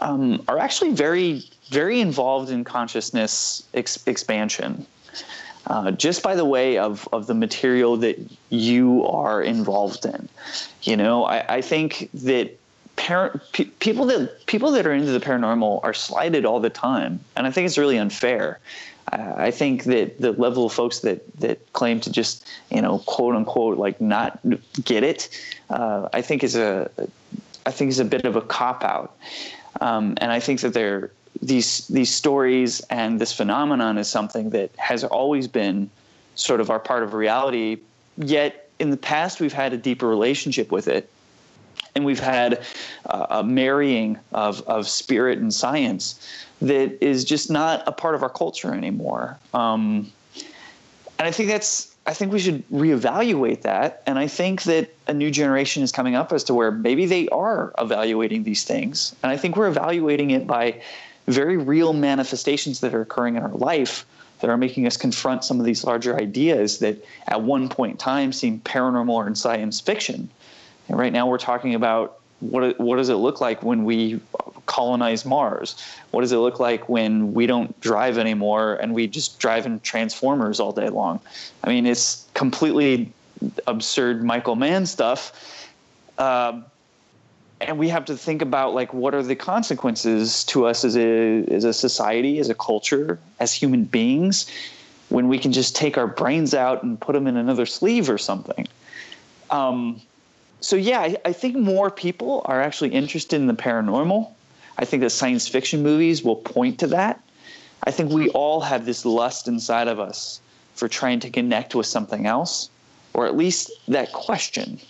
um, 0.00 0.42
are 0.48 0.58
actually 0.58 0.92
very 0.92 1.42
very 1.74 2.00
involved 2.00 2.50
in 2.50 2.64
consciousness 2.64 3.62
ex- 3.74 4.06
expansion. 4.06 4.86
Uh, 5.66 5.90
just 5.90 6.22
by 6.22 6.34
the 6.34 6.44
way 6.44 6.76
of, 6.76 7.08
of 7.10 7.26
the 7.26 7.34
material 7.34 7.96
that 7.96 8.18
you 8.50 9.02
are 9.06 9.42
involved 9.42 10.04
in. 10.04 10.28
You 10.82 10.96
know, 10.96 11.24
I, 11.24 11.56
I 11.56 11.60
think 11.62 12.10
that 12.12 12.58
people 12.96 14.06
that 14.06 14.46
people 14.46 14.72
that 14.72 14.86
are 14.86 14.92
into 14.92 15.10
the 15.10 15.20
paranormal 15.20 15.80
are 15.82 15.94
slighted 15.94 16.44
all 16.44 16.60
the 16.60 16.70
time, 16.70 17.20
and 17.34 17.46
I 17.46 17.50
think 17.50 17.66
it's 17.66 17.78
really 17.78 17.98
unfair. 17.98 18.60
I 19.12 19.50
think 19.50 19.84
that 19.84 20.20
the 20.20 20.32
level 20.32 20.66
of 20.66 20.72
folks 20.72 21.00
that 21.00 21.20
that 21.40 21.72
claim 21.72 22.00
to 22.00 22.10
just 22.10 22.46
you 22.70 22.82
know 22.82 22.98
quote 23.06 23.34
unquote 23.34 23.78
like 23.78 24.00
not 24.00 24.38
get 24.84 25.02
it, 25.02 25.28
uh, 25.70 26.08
I 26.12 26.20
think 26.22 26.44
is 26.44 26.56
a 26.56 26.90
I 27.66 27.70
think 27.70 27.90
is 27.90 27.98
a 27.98 28.04
bit 28.04 28.24
of 28.24 28.36
a 28.36 28.42
cop 28.42 28.84
out, 28.84 29.16
um, 29.80 30.16
and 30.20 30.30
I 30.30 30.40
think 30.40 30.60
that 30.60 30.72
they're 30.72 31.10
these 31.46 31.86
these 31.88 32.12
stories 32.12 32.80
and 32.90 33.20
this 33.20 33.32
phenomenon 33.32 33.98
is 33.98 34.08
something 34.08 34.50
that 34.50 34.70
has 34.76 35.04
always 35.04 35.46
been 35.46 35.90
sort 36.34 36.60
of 36.60 36.70
our 36.70 36.80
part 36.80 37.02
of 37.02 37.14
reality. 37.14 37.78
Yet 38.16 38.68
in 38.78 38.90
the 38.90 38.96
past, 38.96 39.40
we've 39.40 39.52
had 39.52 39.72
a 39.72 39.76
deeper 39.76 40.08
relationship 40.08 40.72
with 40.72 40.88
it, 40.88 41.10
and 41.94 42.04
we've 42.04 42.20
had 42.20 42.64
uh, 43.06 43.26
a 43.30 43.44
marrying 43.44 44.18
of 44.32 44.62
of 44.62 44.88
spirit 44.88 45.38
and 45.38 45.52
science 45.52 46.18
that 46.62 47.02
is 47.04 47.24
just 47.24 47.50
not 47.50 47.82
a 47.86 47.92
part 47.92 48.14
of 48.14 48.22
our 48.22 48.30
culture 48.30 48.72
anymore. 48.74 49.38
Um, 49.52 50.10
and 51.18 51.28
I 51.28 51.30
think 51.30 51.48
that's 51.48 51.94
I 52.06 52.12
think 52.12 52.32
we 52.32 52.38
should 52.38 52.68
reevaluate 52.68 53.62
that. 53.62 54.02
And 54.06 54.18
I 54.18 54.26
think 54.26 54.64
that 54.64 54.90
a 55.06 55.14
new 55.14 55.30
generation 55.30 55.82
is 55.82 55.90
coming 55.90 56.14
up 56.14 56.32
as 56.32 56.44
to 56.44 56.54
where 56.54 56.70
maybe 56.70 57.06
they 57.06 57.28
are 57.28 57.72
evaluating 57.78 58.44
these 58.44 58.64
things. 58.64 59.14
And 59.22 59.32
I 59.32 59.36
think 59.36 59.56
we're 59.56 59.68
evaluating 59.68 60.30
it 60.30 60.46
by 60.46 60.82
very 61.26 61.56
real 61.56 61.92
manifestations 61.92 62.80
that 62.80 62.94
are 62.94 63.00
occurring 63.00 63.36
in 63.36 63.42
our 63.42 63.50
life 63.50 64.06
that 64.40 64.50
are 64.50 64.56
making 64.56 64.86
us 64.86 64.96
confront 64.96 65.44
some 65.44 65.58
of 65.58 65.64
these 65.64 65.84
larger 65.84 66.16
ideas 66.16 66.78
that 66.80 67.02
at 67.28 67.42
one 67.42 67.68
point 67.68 67.92
in 67.92 67.96
time 67.96 68.32
seemed 68.32 68.62
paranormal 68.64 69.12
or 69.12 69.26
in 69.26 69.34
science 69.34 69.80
fiction. 69.80 70.28
And 70.88 70.98
right 70.98 71.12
now 71.12 71.26
we're 71.26 71.38
talking 71.38 71.74
about 71.74 72.20
what 72.40 72.78
what 72.78 72.96
does 72.96 73.08
it 73.08 73.14
look 73.14 73.40
like 73.40 73.62
when 73.62 73.84
we 73.84 74.20
colonize 74.66 75.24
Mars? 75.24 75.76
What 76.10 76.22
does 76.22 76.32
it 76.32 76.38
look 76.38 76.60
like 76.60 76.88
when 76.88 77.32
we 77.32 77.46
don't 77.46 77.78
drive 77.80 78.18
anymore 78.18 78.74
and 78.74 78.92
we 78.92 79.06
just 79.06 79.38
drive 79.38 79.66
in 79.66 79.80
transformers 79.80 80.60
all 80.60 80.72
day 80.72 80.88
long? 80.88 81.20
I 81.62 81.70
mean, 81.70 81.86
it's 81.86 82.26
completely 82.34 83.12
absurd 83.66 84.22
Michael 84.24 84.56
Mann 84.56 84.84
stuff. 84.86 85.66
Uh, 86.18 86.60
and 87.60 87.78
we 87.78 87.88
have 87.88 88.04
to 88.06 88.16
think 88.16 88.42
about 88.42 88.74
like 88.74 88.92
what 88.92 89.14
are 89.14 89.22
the 89.22 89.36
consequences 89.36 90.44
to 90.44 90.66
us 90.66 90.84
as 90.84 90.96
a 90.96 91.44
as 91.44 91.64
a 91.64 91.72
society, 91.72 92.38
as 92.38 92.48
a 92.48 92.54
culture, 92.54 93.18
as 93.40 93.52
human 93.52 93.84
beings, 93.84 94.50
when 95.08 95.28
we 95.28 95.38
can 95.38 95.52
just 95.52 95.76
take 95.76 95.96
our 95.96 96.06
brains 96.06 96.54
out 96.54 96.82
and 96.82 97.00
put 97.00 97.12
them 97.12 97.26
in 97.26 97.36
another 97.36 97.66
sleeve 97.66 98.10
or 98.10 98.18
something. 98.18 98.66
Um, 99.50 100.00
so 100.60 100.76
yeah, 100.76 101.00
I, 101.00 101.16
I 101.24 101.32
think 101.32 101.56
more 101.56 101.90
people 101.90 102.42
are 102.46 102.60
actually 102.60 102.90
interested 102.90 103.36
in 103.36 103.46
the 103.46 103.54
paranormal. 103.54 104.30
I 104.78 104.84
think 104.84 105.02
that 105.02 105.10
science 105.10 105.46
fiction 105.46 105.82
movies 105.82 106.22
will 106.22 106.36
point 106.36 106.80
to 106.80 106.86
that. 106.88 107.20
I 107.84 107.90
think 107.90 108.10
we 108.10 108.30
all 108.30 108.60
have 108.60 108.86
this 108.86 109.04
lust 109.04 109.46
inside 109.46 109.88
of 109.88 110.00
us 110.00 110.40
for 110.74 110.88
trying 110.88 111.20
to 111.20 111.30
connect 111.30 111.74
with 111.74 111.86
something 111.86 112.26
else, 112.26 112.70
or 113.12 113.26
at 113.26 113.36
least 113.36 113.70
that 113.86 114.12
question 114.12 114.80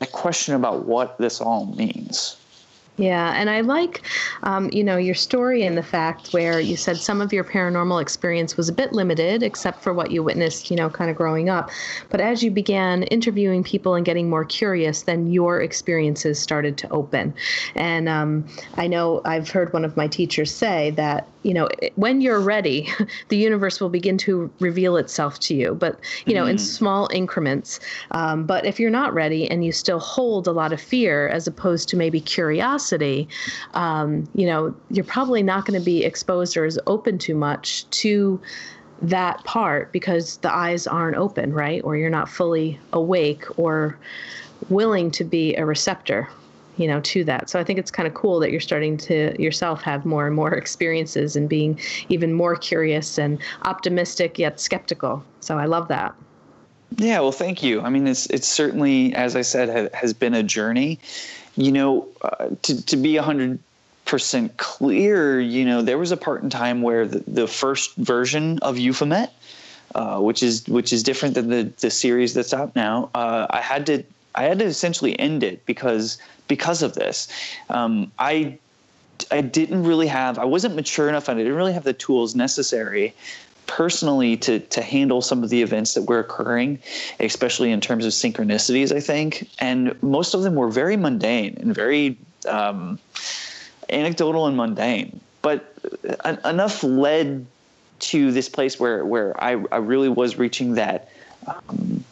that 0.00 0.12
question 0.12 0.54
about 0.54 0.84
what 0.86 1.18
this 1.18 1.40
all 1.40 1.66
means. 1.66 2.36
Yeah, 2.96 3.32
and 3.34 3.50
I 3.50 3.60
like, 3.60 4.02
um, 4.44 4.70
you 4.72 4.84
know, 4.84 4.96
your 4.96 5.16
story 5.16 5.64
and 5.64 5.76
the 5.76 5.82
fact 5.82 6.32
where 6.32 6.60
you 6.60 6.76
said 6.76 6.96
some 6.96 7.20
of 7.20 7.32
your 7.32 7.42
paranormal 7.42 8.00
experience 8.00 8.56
was 8.56 8.68
a 8.68 8.72
bit 8.72 8.92
limited, 8.92 9.42
except 9.42 9.82
for 9.82 9.92
what 9.92 10.12
you 10.12 10.22
witnessed, 10.22 10.70
you 10.70 10.76
know, 10.76 10.88
kind 10.88 11.10
of 11.10 11.16
growing 11.16 11.48
up. 11.48 11.70
But 12.10 12.20
as 12.20 12.44
you 12.44 12.52
began 12.52 13.02
interviewing 13.04 13.64
people 13.64 13.96
and 13.96 14.06
getting 14.06 14.30
more 14.30 14.44
curious, 14.44 15.02
then 15.02 15.32
your 15.32 15.60
experiences 15.60 16.38
started 16.38 16.78
to 16.78 16.88
open. 16.90 17.34
And 17.74 18.08
um, 18.08 18.46
I 18.76 18.86
know 18.86 19.22
I've 19.24 19.50
heard 19.50 19.72
one 19.72 19.84
of 19.84 19.96
my 19.96 20.06
teachers 20.06 20.54
say 20.54 20.90
that 20.92 21.26
you 21.42 21.52
know 21.52 21.68
when 21.96 22.22
you're 22.22 22.40
ready 22.40 22.88
the 23.28 23.36
universe 23.36 23.78
will 23.78 23.90
begin 23.90 24.16
to 24.16 24.50
reveal 24.60 24.96
itself 24.96 25.38
to 25.38 25.54
you 25.54 25.74
but 25.74 26.00
you 26.24 26.32
know 26.32 26.44
mm-hmm. 26.44 26.52
in 26.52 26.58
small 26.58 27.06
increments 27.12 27.80
um, 28.12 28.46
but 28.46 28.64
if 28.64 28.80
you're 28.80 28.88
not 28.88 29.12
ready 29.12 29.46
and 29.50 29.62
you 29.62 29.70
still 29.70 29.98
hold 29.98 30.46
a 30.46 30.52
lot 30.52 30.72
of 30.72 30.80
fear 30.80 31.28
as 31.28 31.46
opposed 31.46 31.86
to 31.86 31.98
maybe 31.98 32.18
curiosity 32.18 32.83
um, 33.74 34.28
you 34.34 34.46
know 34.46 34.74
you're 34.90 35.04
probably 35.04 35.42
not 35.42 35.64
going 35.66 35.78
to 35.78 35.84
be 35.84 36.04
exposed 36.04 36.56
or 36.56 36.64
as 36.64 36.78
open 36.86 37.18
too 37.18 37.34
much 37.34 37.88
to 37.90 38.40
that 39.02 39.42
part 39.44 39.92
because 39.92 40.38
the 40.38 40.54
eyes 40.54 40.86
aren't 40.86 41.16
open 41.16 41.52
right? 41.52 41.82
Or 41.84 41.96
you're 41.96 42.10
not 42.10 42.28
fully 42.28 42.78
awake 42.92 43.44
or 43.58 43.98
willing 44.70 45.10
to 45.10 45.24
be 45.24 45.54
a 45.56 45.64
receptor 45.66 46.28
you 46.76 46.88
know 46.88 47.00
to 47.00 47.24
that. 47.24 47.50
So 47.50 47.60
i 47.60 47.64
think 47.64 47.78
it's 47.78 47.90
kind 47.90 48.06
of 48.06 48.14
cool 48.14 48.40
that 48.40 48.50
you're 48.50 48.60
starting 48.60 48.96
to 48.98 49.40
yourself 49.40 49.82
have 49.82 50.04
more 50.04 50.26
and 50.26 50.34
more 50.34 50.52
experiences 50.62 51.36
and 51.36 51.48
being 51.48 51.78
even 52.08 52.32
more 52.32 52.56
curious 52.56 53.18
and 53.18 53.38
optimistic 53.62 54.38
yet 54.38 54.60
skeptical. 54.60 55.24
So 55.40 55.58
i 55.58 55.66
love 55.66 55.88
that. 55.88 56.14
Yeah 56.96 57.20
well 57.20 57.32
thank 57.32 57.62
you. 57.62 57.80
I 57.80 57.90
mean 57.90 58.06
it's 58.06 58.26
it's 58.26 58.48
certainly 58.48 59.14
as 59.14 59.36
i 59.36 59.42
said 59.42 59.68
ha- 59.68 59.96
has 59.98 60.12
been 60.12 60.34
a 60.34 60.42
journey 60.42 60.98
you 61.56 61.72
know 61.72 62.08
uh, 62.22 62.48
to, 62.62 62.84
to 62.86 62.96
be 62.96 63.16
100 63.16 63.58
percent 64.04 64.56
clear 64.58 65.40
you 65.40 65.64
know 65.64 65.80
there 65.82 65.98
was 65.98 66.12
a 66.12 66.16
part 66.16 66.42
in 66.42 66.50
time 66.50 66.82
where 66.82 67.06
the, 67.06 67.20
the 67.26 67.46
first 67.46 67.94
version 67.96 68.58
of 68.60 68.76
Euphemet, 68.76 69.30
uh, 69.94 70.18
which 70.20 70.42
is 70.42 70.66
which 70.68 70.92
is 70.92 71.02
different 71.02 71.34
than 71.34 71.48
the 71.48 71.62
the 71.80 71.90
series 71.90 72.34
that's 72.34 72.52
out 72.52 72.76
now 72.76 73.10
uh, 73.14 73.46
i 73.50 73.60
had 73.60 73.86
to 73.86 74.04
I 74.34 74.44
had 74.44 74.58
to 74.58 74.64
essentially 74.64 75.18
end 75.18 75.42
it 75.42 75.64
because 75.66 76.18
because 76.48 76.82
of 76.82 76.94
this. 76.94 77.28
Um, 77.70 78.10
I 78.18 78.58
I 79.30 79.40
didn't 79.40 79.84
really 79.84 80.08
have 80.08 80.38
I 80.38 80.44
wasn't 80.44 80.74
mature 80.74 81.08
enough 81.08 81.28
and 81.28 81.38
I 81.38 81.42
didn't 81.42 81.56
really 81.56 81.72
have 81.72 81.84
the 81.84 81.92
tools 81.92 82.34
necessary 82.34 83.14
personally 83.66 84.36
to 84.38 84.60
to 84.60 84.82
handle 84.82 85.22
some 85.22 85.42
of 85.42 85.50
the 85.50 85.62
events 85.62 85.94
that 85.94 86.02
were 86.02 86.18
occurring, 86.18 86.78
especially 87.20 87.70
in 87.72 87.80
terms 87.80 88.04
of 88.04 88.12
synchronicities. 88.12 88.94
I 88.94 89.00
think, 89.00 89.48
and 89.58 90.00
most 90.02 90.34
of 90.34 90.42
them 90.42 90.54
were 90.54 90.68
very 90.68 90.96
mundane 90.96 91.56
and 91.60 91.74
very 91.74 92.16
um, 92.48 92.98
anecdotal 93.88 94.46
and 94.46 94.56
mundane, 94.56 95.20
but 95.42 95.74
enough 96.44 96.82
led 96.82 97.46
to 98.00 98.32
this 98.32 98.48
place 98.48 98.78
where 98.78 99.04
where 99.04 99.42
I, 99.42 99.62
I 99.72 99.78
really 99.78 100.08
was 100.08 100.36
reaching 100.36 100.74
that. 100.74 101.08
Um, 101.46 102.03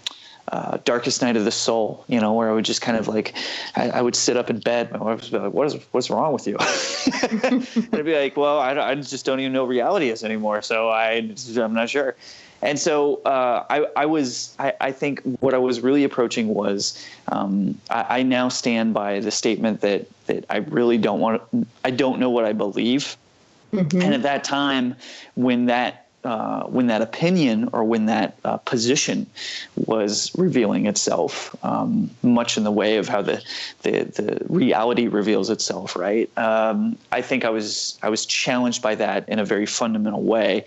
uh, 0.53 0.77
darkest 0.85 1.23
night 1.23 1.37
of 1.37 1.47
the 1.47 1.51
soul, 1.51 2.05
you 2.09 2.21
know, 2.21 2.35
where 2.35 2.51
I 2.51 2.53
would 2.53 2.67
just 2.67 2.83
kind 2.83 2.99
of 2.99 3.09
like, 3.09 3.35
I, 3.75 3.89
I 3.89 4.03
would 4.03 4.15
sit 4.15 4.37
up 4.37 4.51
in 4.51 4.61
bed. 4.61 4.93
My 4.93 4.99
wife 4.99 5.23
would 5.23 5.33
be 5.33 5.39
like, 5.39 5.53
"What 5.53 5.67
is 5.67 5.77
what's 5.93 6.11
wrong 6.11 6.35
with 6.35 6.47
you?" 6.47 6.57
and 7.43 7.67
I'd 7.95 8.05
be 8.05 8.15
like, 8.15 8.37
"Well, 8.37 8.59
I, 8.59 8.73
I 8.79 8.95
just 8.97 9.25
don't 9.25 9.41
even 9.41 9.53
know 9.53 9.65
reality 9.65 10.11
is 10.11 10.23
anymore, 10.23 10.61
so 10.61 10.91
I 10.91 11.35
I'm 11.57 11.73
not 11.73 11.89
sure." 11.89 12.17
And 12.61 12.79
so 12.79 13.17
uh, 13.25 13.65
I, 13.69 13.87
I 13.97 14.07
was, 14.07 14.55
I, 14.61 14.73
I, 14.81 14.93
think 14.93 15.21
what 15.41 15.53
I 15.53 15.59
was 15.59 15.81
really 15.81 16.05
approaching 16.05 16.47
was, 16.55 16.97
um, 17.27 17.77
I, 17.91 18.19
I, 18.19 18.23
now 18.23 18.49
stand 18.49 18.95
by 18.95 19.19
the 19.19 19.33
statement 19.33 19.81
that 19.81 20.07
that 20.27 20.45
I 20.49 20.59
really 20.59 20.97
don't 20.97 21.19
want, 21.19 21.43
I 21.85 21.91
don't 21.91 22.21
know 22.21 22.31
what 22.31 22.45
I 22.45 22.53
believe. 22.53 23.17
Mm-hmm. 23.73 24.01
And 24.01 24.15
at 24.15 24.23
that 24.23 24.45
time, 24.45 24.95
when 25.35 25.67
that 25.67 26.02
uh, 26.25 26.65
when 26.65 26.87
that 26.87 27.03
opinion 27.03 27.69
or 27.73 27.85
when 27.85 28.07
that 28.07 28.37
uh, 28.45 28.57
position 28.59 29.27
was 29.75 30.31
revealing 30.37 30.87
itself, 30.87 31.55
um, 31.65 32.11
much 32.23 32.57
in 32.57 32.65
the 32.65 32.71
way 32.71 32.97
of 32.97 33.09
how 33.09 33.23
the, 33.23 33.43
the, 33.83 34.05
the 34.05 34.39
reality 34.49 35.09
reveals 35.09 35.51
itself. 35.51 35.97
Right. 35.97 36.31
Um, 36.39 36.97
I 37.11 37.23
think 37.23 37.45
I 37.45 37.51
was 37.51 37.99
I 38.03 38.09
was 38.09 38.25
challenged 38.27 38.83
by 38.83 38.95
that 38.97 39.29
in 39.29 39.39
a 39.39 39.45
very 39.45 39.67
fundamental 39.67 40.23
way 40.23 40.65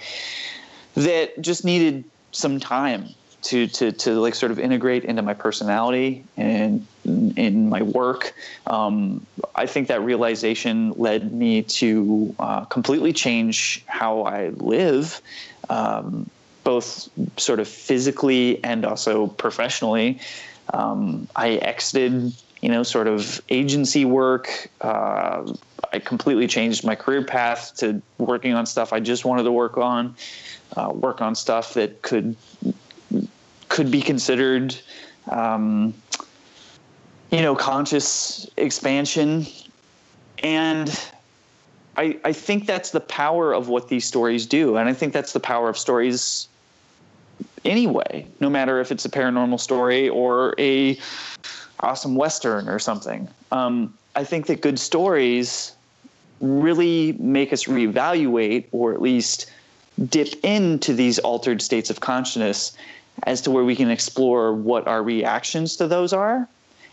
that 0.95 1.39
just 1.41 1.63
needed 1.65 2.03
some 2.31 2.59
time 2.59 3.09
to 3.45 3.67
to 3.67 3.91
to 3.91 4.19
like 4.19 4.35
sort 4.35 4.51
of 4.51 4.59
integrate 4.59 5.05
into 5.05 5.21
my 5.21 5.33
personality 5.33 6.23
and 6.35 6.85
in 7.05 7.69
my 7.69 7.83
work. 7.83 8.33
Um, 8.65 9.25
I 9.55 9.67
think 9.67 9.87
that 9.87 10.01
realization 10.01 10.93
led 10.93 11.31
me 11.31 11.61
to 11.63 12.35
uh, 12.39 12.65
completely 12.65 13.13
change 13.13 13.83
how 13.85 14.23
I 14.23 14.49
live, 14.49 15.21
um, 15.69 16.29
both 16.63 17.09
sort 17.37 17.59
of 17.59 17.67
physically 17.67 18.63
and 18.63 18.83
also 18.83 19.27
professionally. 19.27 20.19
Um, 20.73 21.27
I 21.35 21.49
exited, 21.57 22.33
you 22.61 22.69
know, 22.69 22.81
sort 22.81 23.07
of 23.07 23.39
agency 23.49 24.05
work. 24.05 24.71
Uh, 24.81 25.53
I 25.93 25.99
completely 25.99 26.47
changed 26.47 26.83
my 26.83 26.95
career 26.95 27.23
path 27.23 27.75
to 27.77 28.01
working 28.17 28.55
on 28.55 28.65
stuff 28.65 28.91
I 28.91 28.99
just 28.99 29.23
wanted 29.23 29.43
to 29.43 29.51
work 29.51 29.77
on, 29.77 30.15
uh, 30.75 30.91
work 30.91 31.21
on 31.21 31.35
stuff 31.35 31.75
that 31.75 32.01
could 32.01 32.35
could 33.75 33.91
be 33.91 34.01
considered, 34.01 34.73
um, 35.29 35.93
you 37.29 37.41
know, 37.41 37.53
conscious 37.53 38.49
expansion. 38.55 39.45
And 40.41 40.97
I, 41.97 42.17
I 42.23 42.31
think 42.31 42.67
that's 42.67 42.91
the 42.91 43.01
power 43.01 43.51
of 43.51 43.67
what 43.67 43.89
these 43.89 44.05
stories 44.05 44.45
do. 44.45 44.77
And 44.77 44.87
I 44.87 44.93
think 44.93 45.11
that's 45.11 45.33
the 45.33 45.41
power 45.41 45.67
of 45.67 45.77
stories 45.77 46.47
anyway, 47.65 48.25
no 48.39 48.49
matter 48.49 48.79
if 48.79 48.93
it's 48.93 49.03
a 49.03 49.09
paranormal 49.09 49.59
story 49.59 50.07
or 50.07 50.55
a 50.57 50.97
awesome 51.81 52.15
Western 52.15 52.69
or 52.69 52.79
something. 52.79 53.27
Um, 53.51 53.93
I 54.15 54.23
think 54.23 54.45
that 54.45 54.61
good 54.61 54.79
stories 54.79 55.73
really 56.39 57.11
make 57.19 57.51
us 57.51 57.65
reevaluate 57.65 58.67
or 58.71 58.93
at 58.93 59.01
least 59.01 59.51
dip 60.07 60.33
into 60.45 60.93
these 60.93 61.19
altered 61.19 61.61
states 61.61 61.89
of 61.89 61.99
consciousness 61.99 62.77
as 63.23 63.41
to 63.41 63.51
where 63.51 63.63
we 63.63 63.75
can 63.75 63.89
explore 63.89 64.53
what 64.53 64.87
our 64.87 65.03
reactions 65.03 65.75
to 65.77 65.87
those 65.87 66.13
are 66.13 66.47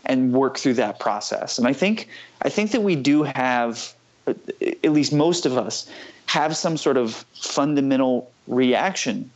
and 0.05 0.33
work 0.33 0.57
through 0.57 0.73
that 0.75 0.99
process. 0.99 1.57
And 1.57 1.67
I 1.67 1.73
think 1.73 2.09
I 2.41 2.49
think 2.49 2.71
that 2.71 2.81
we 2.81 2.95
do 2.95 3.23
have 3.23 3.93
at 4.27 4.91
least 4.91 5.13
most 5.13 5.45
of 5.45 5.57
us 5.57 5.89
have 6.27 6.55
some 6.55 6.77
sort 6.77 6.97
of 6.97 7.25
fundamental 7.33 8.31
reaction 8.47 9.29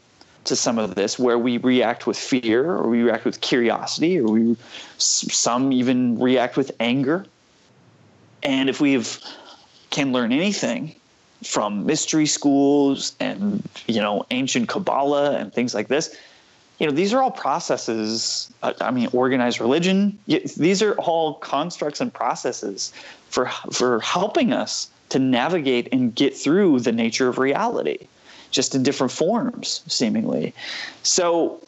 to 0.46 0.56
some 0.56 0.80
of 0.80 0.96
this 0.96 1.20
where 1.20 1.38
we 1.38 1.58
react 1.58 2.08
with 2.08 2.18
fear 2.18 2.72
or 2.72 2.90
we 2.90 3.04
react 3.04 3.26
with 3.26 3.42
curiosity 3.42 4.20
or 4.20 4.28
we 4.28 4.56
some 4.98 5.72
even 5.74 6.18
react 6.20 6.56
with 6.56 6.72
anger. 6.80 7.26
And 8.44 8.70
if 8.70 8.80
we 8.80 9.04
can 9.90 10.14
learn 10.14 10.32
anything 10.32 10.96
from 11.44 11.86
mystery 11.86 12.26
schools 12.26 13.16
and 13.20 13.68
you 13.88 14.02
know 14.02 14.26
ancient 14.32 14.70
kabbalah 14.70 15.38
and 15.38 15.54
things 15.54 15.76
like 15.76 15.88
this 15.88 16.16
you 16.80 16.86
know 16.86 16.92
these 16.92 17.14
are 17.14 17.22
all 17.22 17.32
processes 17.32 18.52
uh, 18.64 18.74
i 18.82 18.92
mean 18.92 19.10
organized 19.14 19.60
religion. 19.60 20.18
These 20.28 20.82
are 20.82 20.94
all 20.94 21.36
constructs 21.36 22.02
and 22.02 22.14
processes 22.14 22.94
for 23.30 23.48
for 23.72 24.00
helping 24.02 24.54
us 24.54 24.90
to 25.10 25.20
navigate 25.20 25.88
and 25.92 26.14
get 26.14 26.36
through 26.36 26.82
the 26.82 26.92
nature 26.92 27.28
of 27.28 27.38
reality 27.38 28.08
just 28.52 28.76
in 28.76 28.84
different 28.84 29.12
forms 29.12 29.82
seemingly. 29.88 30.54
So 31.04 31.60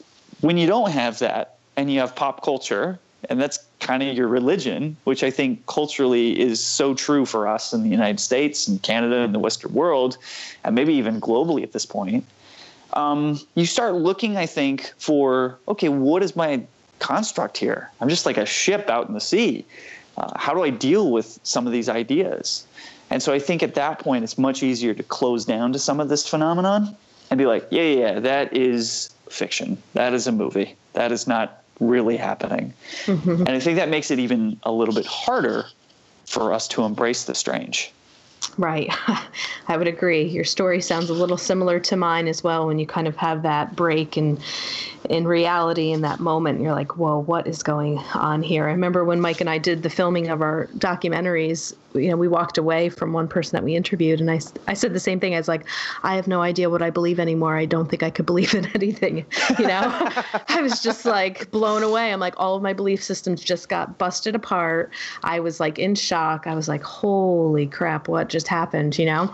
when 0.42 0.58
you 0.58 0.68
don't 0.68 0.92
have 0.92 1.20
that 1.20 1.58
and 1.76 1.92
you 1.92 2.00
have 2.00 2.16
pop 2.16 2.44
culture 2.44 3.00
and 3.30 3.40
that's 3.40 3.60
kind 3.80 4.02
of 4.02 4.16
your 4.16 4.28
religion 4.28 4.96
which 5.04 5.24
i 5.24 5.30
think 5.30 5.66
culturally 5.66 6.40
is 6.40 6.64
so 6.64 6.94
true 6.94 7.26
for 7.26 7.48
us 7.48 7.74
in 7.74 7.84
the 7.84 7.90
united 7.90 8.20
states 8.20 8.68
and 8.68 8.82
canada 8.82 9.18
and 9.18 9.34
the 9.34 9.40
western 9.40 9.74
world 9.74 10.18
and 10.64 10.76
maybe 10.76 10.94
even 10.94 11.20
globally 11.20 11.64
at 11.64 11.74
this 11.74 11.86
point 11.86 12.26
um, 13.00 13.40
you 13.56 13.66
start 13.66 13.96
looking, 13.96 14.38
I 14.38 14.46
think, 14.46 14.94
for 14.98 15.58
okay, 15.68 15.90
what 15.90 16.22
is 16.24 16.36
my 16.36 16.62
construct 17.00 17.58
here? 17.58 17.90
I'm 18.02 18.10
just 18.10 18.26
like 18.26 18.38
a 18.38 18.46
ship 18.46 18.90
out 18.90 19.08
in 19.08 19.14
the 19.14 19.22
sea. 19.22 19.66
Uh, 20.18 20.32
how 20.36 20.54
do 20.54 20.64
I 20.64 20.70
deal 20.70 21.12
with 21.12 21.40
some 21.44 21.66
of 21.66 21.72
these 21.72 21.88
ideas? 21.88 22.68
And 23.10 23.24
so 23.24 23.34
I 23.34 23.40
think 23.40 23.64
at 23.64 23.76
that 23.76 24.00
point, 24.00 24.24
it's 24.24 24.38
much 24.38 24.62
easier 24.64 24.94
to 24.94 25.04
close 25.04 25.46
down 25.46 25.72
to 25.74 25.80
some 25.80 26.00
of 26.00 26.10
this 26.10 26.28
phenomenon 26.28 26.96
and 27.32 27.38
be 27.38 27.46
like, 27.46 27.68
yeah, 27.72 27.84
yeah, 27.84 28.00
yeah 28.00 28.20
that 28.20 28.56
is 28.56 29.10
fiction. 29.30 29.82
That 29.94 30.14
is 30.14 30.28
a 30.28 30.32
movie. 30.32 30.76
That 30.94 31.12
is 31.12 31.26
not 31.26 31.64
really 31.80 32.18
happening. 32.18 32.74
Mm-hmm. 33.06 33.44
And 33.48 33.50
I 33.50 33.60
think 33.60 33.78
that 33.78 33.90
makes 33.90 34.12
it 34.12 34.20
even 34.20 34.60
a 34.64 34.72
little 34.72 34.94
bit 34.94 35.06
harder 35.06 35.66
for 36.26 36.54
us 36.54 36.68
to 36.70 36.84
embrace 36.84 37.24
the 37.24 37.34
strange. 37.34 37.92
Right. 38.58 38.90
I 39.68 39.78
would 39.78 39.88
agree. 39.88 40.24
Your 40.24 40.44
story 40.44 40.82
sounds 40.82 41.10
a 41.10 41.14
little 41.14 41.38
similar 41.38 41.80
to 41.82 41.96
mine 41.96 42.28
as 42.28 42.44
well 42.44 42.68
when 42.68 42.80
you 42.80 42.86
kind 42.88 43.08
of 43.08 43.16
have 43.18 43.44
that 43.44 43.76
break 43.76 44.18
and 44.18 44.40
in 45.10 45.28
reality 45.28 45.92
in 45.92 46.02
that 46.02 46.20
moment 46.20 46.62
you're 46.62 46.74
like 46.74 46.96
whoa 46.96 47.20
what 47.20 47.48
is 47.48 47.64
going 47.64 47.98
on 48.14 48.42
here? 48.44 48.68
I 48.68 48.72
remember 48.72 49.04
when 49.04 49.20
mike 49.20 49.42
and 49.42 49.50
i 49.50 49.58
did 49.58 49.84
the 49.84 49.90
filming 49.90 50.30
of 50.30 50.42
our 50.42 50.68
documentaries 50.78 51.74
you 51.96 52.08
know 52.08 52.16
we 52.16 52.28
walked 52.28 52.60
away 52.60 52.88
from 52.90 53.14
one 53.14 53.28
person 53.28 53.58
that 53.58 53.64
we 53.64 53.76
interviewed 53.76 54.20
and 54.20 54.30
i, 54.30 54.40
I 54.68 54.76
said 54.76 54.94
the 54.94 55.00
same 55.00 55.20
thing. 55.20 55.34
As 55.34 55.48
like 55.48 55.66
i 56.04 56.16
have 56.16 56.28
no 56.28 56.42
idea 56.42 56.70
what 56.70 56.82
i 56.82 56.90
believe 56.90 57.20
anymore. 57.20 57.58
I 57.58 57.66
don't 57.66 57.90
think 57.90 58.04
i 58.04 58.10
could 58.10 58.26
believe 58.26 58.54
in 58.54 58.66
anything 58.76 59.26
you 59.58 59.68
know? 59.68 59.82
I 60.48 60.62
was 60.62 60.82
just 60.82 61.06
like 61.06 61.50
blown 61.52 61.84
away. 61.84 62.14
I'm 62.14 62.20
like 62.20 62.36
all 62.38 62.56
of 62.56 62.62
my 62.62 62.74
belief 62.74 63.02
systems 63.04 63.44
just 63.44 63.70
got 63.70 63.98
busted 63.98 64.36
apart. 64.36 64.92
I 65.24 65.40
was 65.40 65.60
like 65.60 65.80
in 65.80 65.96
shock. 65.96 66.46
I 66.46 66.54
was 66.54 66.68
like 66.68 66.84
holy 66.84 67.66
crap 67.66 68.08
what 68.08 68.30
just 68.30 68.48
happened 68.48 68.98
you 69.00 69.06
know? 69.06 69.34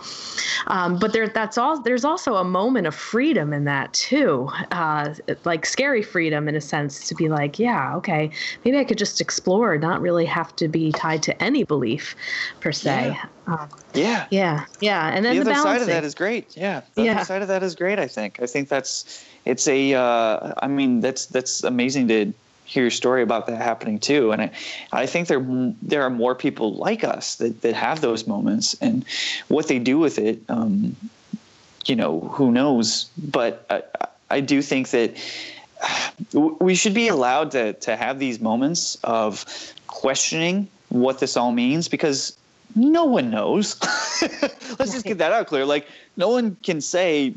Um, 0.68 0.98
but 0.98 1.12
there 1.12 1.28
that's 1.28 1.58
all 1.58 1.80
there's 1.80 2.04
also 2.04 2.36
a 2.36 2.44
moment 2.44 2.86
of 2.86 2.94
freedom 2.94 3.52
in 3.52 3.64
that 3.64 3.92
too. 3.92 4.48
Uh, 4.70 5.14
like 5.44 5.65
scary 5.66 6.02
freedom 6.02 6.48
in 6.48 6.54
a 6.54 6.60
sense 6.60 7.08
to 7.08 7.14
be 7.14 7.28
like, 7.28 7.58
yeah, 7.58 7.94
okay, 7.96 8.30
maybe 8.64 8.78
I 8.78 8.84
could 8.84 8.98
just 8.98 9.20
explore, 9.20 9.76
not 9.78 10.00
really 10.00 10.24
have 10.24 10.54
to 10.56 10.68
be 10.68 10.92
tied 10.92 11.22
to 11.24 11.42
any 11.42 11.64
belief 11.64 12.16
per 12.60 12.72
se. 12.72 13.08
Yeah. 13.08 13.24
Um, 13.46 13.68
yeah. 13.94 14.26
Yeah. 14.30 14.64
Yeah. 14.80 15.08
And 15.08 15.24
then 15.24 15.36
the, 15.36 15.44
the 15.44 15.50
other 15.52 15.60
side 15.62 15.80
of 15.80 15.86
that 15.86 16.04
is 16.04 16.14
great. 16.14 16.56
Yeah. 16.56 16.82
The 16.94 17.04
yeah. 17.04 17.16
other 17.16 17.24
side 17.24 17.42
of 17.42 17.48
that 17.48 17.62
is 17.62 17.74
great. 17.74 17.98
I 17.98 18.08
think. 18.08 18.40
I 18.40 18.46
think 18.46 18.68
that's 18.68 19.24
it's 19.44 19.68
a. 19.68 19.94
Uh, 19.94 20.54
I 20.62 20.68
mean, 20.68 21.00
that's 21.00 21.26
that's 21.26 21.62
amazing 21.62 22.08
to 22.08 22.32
hear 22.64 22.82
your 22.82 22.90
story 22.90 23.22
about 23.22 23.46
that 23.46 23.62
happening 23.62 24.00
too. 24.00 24.32
And 24.32 24.42
I, 24.42 24.50
I 24.92 25.06
think 25.06 25.28
there 25.28 25.44
there 25.82 26.02
are 26.02 26.10
more 26.10 26.34
people 26.34 26.74
like 26.74 27.04
us 27.04 27.36
that 27.36 27.62
that 27.62 27.74
have 27.74 28.00
those 28.00 28.26
moments, 28.26 28.74
and 28.80 29.04
what 29.48 29.68
they 29.68 29.78
do 29.78 29.98
with 29.98 30.18
it. 30.18 30.40
Um, 30.48 30.96
you 31.84 31.94
know, 31.94 32.20
who 32.20 32.50
knows? 32.50 33.08
But 33.16 33.64
I, 33.70 33.82
I 34.30 34.40
do 34.40 34.60
think 34.60 34.90
that 34.90 35.16
we 36.32 36.74
should 36.74 36.94
be 36.94 37.08
allowed 37.08 37.50
to 37.52 37.72
to 37.74 37.96
have 37.96 38.18
these 38.18 38.40
moments 38.40 38.96
of 39.04 39.44
questioning 39.86 40.68
what 40.88 41.18
this 41.18 41.36
all 41.36 41.52
means 41.52 41.88
because 41.88 42.36
no 42.74 43.04
one 43.04 43.30
knows. 43.30 43.76
Let's 44.78 44.92
just 44.92 45.04
get 45.04 45.18
that 45.18 45.32
out 45.32 45.46
clear. 45.46 45.64
Like 45.64 45.86
no 46.16 46.28
one 46.28 46.56
can 46.62 46.80
say 46.80 47.32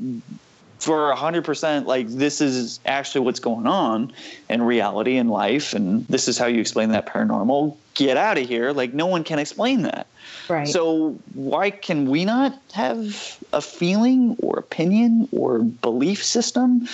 for 0.80 1.14
100% 1.14 1.86
like 1.86 2.08
this 2.08 2.42
is 2.42 2.80
actually 2.86 3.22
what's 3.22 3.40
going 3.40 3.68
on 3.68 4.12
in 4.50 4.62
reality 4.62 5.18
in 5.18 5.28
life 5.28 5.74
and 5.74 6.08
this 6.08 6.28
is 6.28 6.38
how 6.38 6.46
you 6.46 6.60
explain 6.60 6.90
that 6.90 7.06
paranormal 7.06 7.76
get 7.94 8.16
out 8.16 8.38
of 8.38 8.48
here 8.48 8.72
like 8.72 8.94
no 8.94 9.06
one 9.06 9.24
can 9.24 9.40
explain 9.40 9.82
that 9.82 10.08
right 10.48 10.68
so 10.70 11.12
why 11.34 11.70
can 11.70 12.10
we 12.10 12.24
not 12.24 12.58
have 12.72 13.38
a 13.52 13.62
feeling 13.62 14.38
or 14.42 14.58
opinion 14.58 15.28
or 15.34 15.60
belief 15.60 16.24
system 16.24 16.88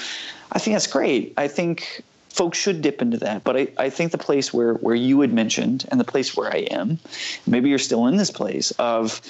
I 0.55 0.59
think 0.59 0.75
that's 0.75 0.87
great. 0.87 1.33
I 1.37 1.49
think 1.49 2.01
folks 2.29 2.57
should 2.57 2.81
dip 2.81 3.01
into 3.01 3.17
that. 3.17 3.43
But 3.43 3.57
I, 3.57 3.67
I 3.77 3.89
think 3.89 4.11
the 4.11 4.17
place 4.17 4.53
where, 4.53 4.75
where 4.75 4.95
you 4.95 5.19
had 5.21 5.33
mentioned 5.33 5.85
and 5.89 5.99
the 5.99 6.05
place 6.05 6.35
where 6.35 6.51
I 6.51 6.59
am, 6.71 6.97
maybe 7.45 7.69
you're 7.69 7.77
still 7.77 8.07
in 8.07 8.17
this 8.17 8.31
place 8.31 8.71
of 8.71 9.21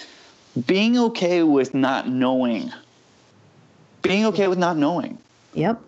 being 0.68 0.98
okay 0.98 1.44
with 1.44 1.74
not 1.74 2.08
knowing. 2.08 2.72
Being 4.08 4.26
okay 4.26 4.48
with 4.48 4.58
not 4.58 4.78
knowing. 4.78 5.18
Yep 5.54 5.82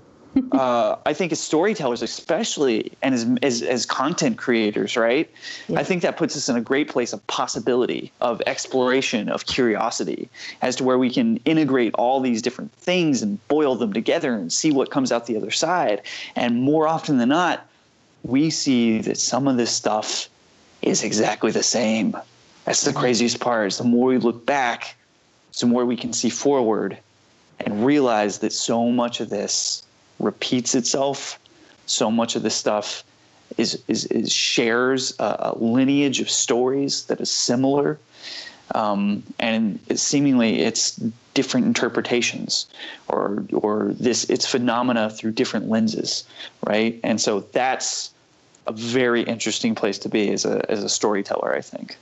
uh, 0.52 0.96
I 1.06 1.14
think 1.14 1.32
as 1.32 1.40
storytellers, 1.40 2.02
especially, 2.02 2.92
and 3.02 3.14
as 3.16 3.28
as, 3.42 3.62
as 3.62 3.86
content 3.86 4.38
creators, 4.38 4.98
right? 4.98 5.30
Yeah. 5.68 5.80
I 5.80 5.84
think 5.84 6.02
that 6.02 6.18
puts 6.18 6.36
us 6.36 6.50
in 6.50 6.56
a 6.56 6.62
great 6.62 6.90
place 6.90 7.14
of 7.14 7.26
possibility, 7.28 8.12
of 8.22 8.42
exploration, 8.46 9.30
of 9.30 9.46
curiosity, 9.46 10.30
as 10.62 10.76
to 10.78 10.84
where 10.84 10.98
we 10.98 11.10
can 11.10 11.38
integrate 11.46 11.94
all 11.96 12.20
these 12.20 12.42
different 12.42 12.72
things 12.74 13.22
and 13.22 13.46
boil 13.48 13.76
them 13.76 13.94
together 13.94 14.34
and 14.34 14.52
see 14.52 14.72
what 14.72 14.92
comes 14.92 15.12
out 15.12 15.26
the 15.26 15.38
other 15.38 15.52
side. 15.52 16.02
And 16.36 16.62
more 16.62 16.88
often 16.88 17.18
than 17.18 17.30
not, 17.30 17.66
we 18.24 18.50
see 18.50 19.00
that 19.00 19.18
some 19.18 19.48
of 19.48 19.58
this 19.58 19.72
stuff 19.72 20.30
is 20.82 21.04
exactly 21.04 21.52
the 21.52 21.64
same. 21.64 22.16
That's 22.66 22.84
the 22.84 22.94
craziest 22.94 23.40
part. 23.40 23.68
Is 23.68 23.78
the 23.78 23.86
more 23.86 24.08
we 24.10 24.18
look 24.18 24.46
back, 24.46 24.96
the 25.60 25.66
more 25.66 25.86
we 25.86 25.96
can 25.96 26.14
see 26.14 26.30
forward 26.30 26.98
and 27.60 27.86
realize 27.86 28.40
that 28.40 28.54
so 28.54 28.92
much 28.92 29.20
of 29.20 29.30
this 29.30 29.84
repeats 30.20 30.76
itself. 30.76 31.40
So 31.86 32.12
much 32.12 32.36
of 32.36 32.44
this 32.44 32.56
stuff 32.56 33.04
is 33.58 33.82
is, 33.88 34.06
is 34.06 34.32
shares 34.32 35.16
a, 35.20 35.54
a, 35.54 35.58
lineage 35.58 36.20
of 36.20 36.30
stories 36.30 37.06
that 37.06 37.22
is 37.22 37.32
similar, 37.32 37.98
um, 38.76 39.24
and 39.40 39.80
seemingly 39.96 40.60
it's 40.60 41.00
different 41.34 41.66
interpretations 41.66 42.68
or 43.08 43.44
or 43.54 43.94
this 44.00 44.30
it's 44.30 44.46
phenomena 44.46 45.10
through 45.10 45.32
different 45.32 45.70
lenses, 45.70 46.26
right? 46.66 47.00
And 47.04 47.22
so 47.22 47.42
that's 47.54 48.12
a 48.66 48.74
very 48.74 49.22
interesting 49.22 49.76
place 49.76 49.98
to 50.00 50.10
be 50.10 50.30
as 50.32 50.46
a 50.46 50.70
as 50.70 50.84
a 50.84 50.90
storyteller, 50.90 51.56
I 51.56 51.62
think. 51.62 51.98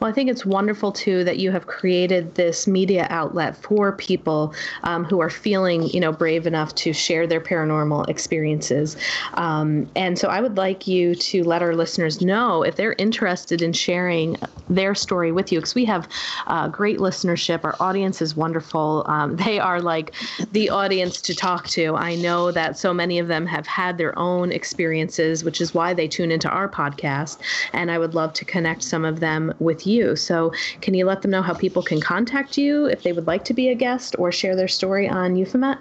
Well, 0.00 0.10
I 0.10 0.12
think 0.12 0.28
it's 0.28 0.44
wonderful 0.44 0.92
too 0.92 1.24
that 1.24 1.38
you 1.38 1.50
have 1.52 1.66
created 1.66 2.34
this 2.34 2.66
media 2.66 3.06
outlet 3.10 3.56
for 3.56 3.92
people 3.92 4.54
um, 4.82 5.04
who 5.04 5.20
are 5.20 5.30
feeling, 5.30 5.88
you 5.88 6.00
know, 6.00 6.12
brave 6.12 6.46
enough 6.46 6.74
to 6.76 6.92
share 6.92 7.26
their 7.26 7.40
paranormal 7.40 8.08
experiences. 8.08 8.96
Um, 9.34 9.88
and 9.96 10.18
so 10.18 10.28
I 10.28 10.40
would 10.40 10.56
like 10.56 10.86
you 10.86 11.14
to 11.14 11.44
let 11.44 11.62
our 11.62 11.74
listeners 11.74 12.20
know 12.20 12.62
if 12.62 12.76
they're 12.76 12.94
interested 12.98 13.62
in 13.62 13.72
sharing 13.72 14.36
their 14.68 14.94
story 14.94 15.32
with 15.32 15.52
you, 15.52 15.60
because 15.60 15.74
we 15.74 15.84
have 15.84 16.08
uh, 16.48 16.68
great 16.68 16.98
listenership. 16.98 17.64
Our 17.64 17.76
audience 17.80 18.20
is 18.20 18.36
wonderful. 18.36 19.04
Um, 19.06 19.36
they 19.44 19.58
are 19.58 19.80
like 19.80 20.14
the 20.52 20.70
audience 20.70 21.20
to 21.22 21.34
talk 21.34 21.68
to. 21.68 21.94
I 21.96 22.16
know 22.16 22.50
that 22.50 22.78
so 22.78 22.92
many 22.92 23.18
of 23.18 23.28
them 23.28 23.46
have 23.46 23.66
had 23.66 23.96
their 23.96 24.18
own 24.18 24.52
experiences, 24.52 25.44
which 25.44 25.60
is 25.60 25.72
why 25.72 25.94
they 25.94 26.08
tune 26.08 26.30
into 26.30 26.48
our 26.48 26.68
podcast. 26.68 27.38
And 27.72 27.90
I 27.90 27.98
would 27.98 28.14
love 28.14 28.32
to 28.34 28.44
connect 28.44 28.82
some 28.82 29.04
of 29.04 29.20
them 29.20 29.54
with 29.58 29.83
you. 29.86 30.16
So, 30.16 30.52
can 30.80 30.94
you 30.94 31.06
let 31.06 31.22
them 31.22 31.30
know 31.30 31.42
how 31.42 31.54
people 31.54 31.82
can 31.82 32.00
contact 32.00 32.56
you 32.58 32.86
if 32.86 33.02
they 33.02 33.12
would 33.12 33.26
like 33.26 33.44
to 33.46 33.54
be 33.54 33.68
a 33.68 33.74
guest 33.74 34.16
or 34.18 34.32
share 34.32 34.56
their 34.56 34.68
story 34.68 35.08
on 35.08 35.34
Euphemet? 35.34 35.78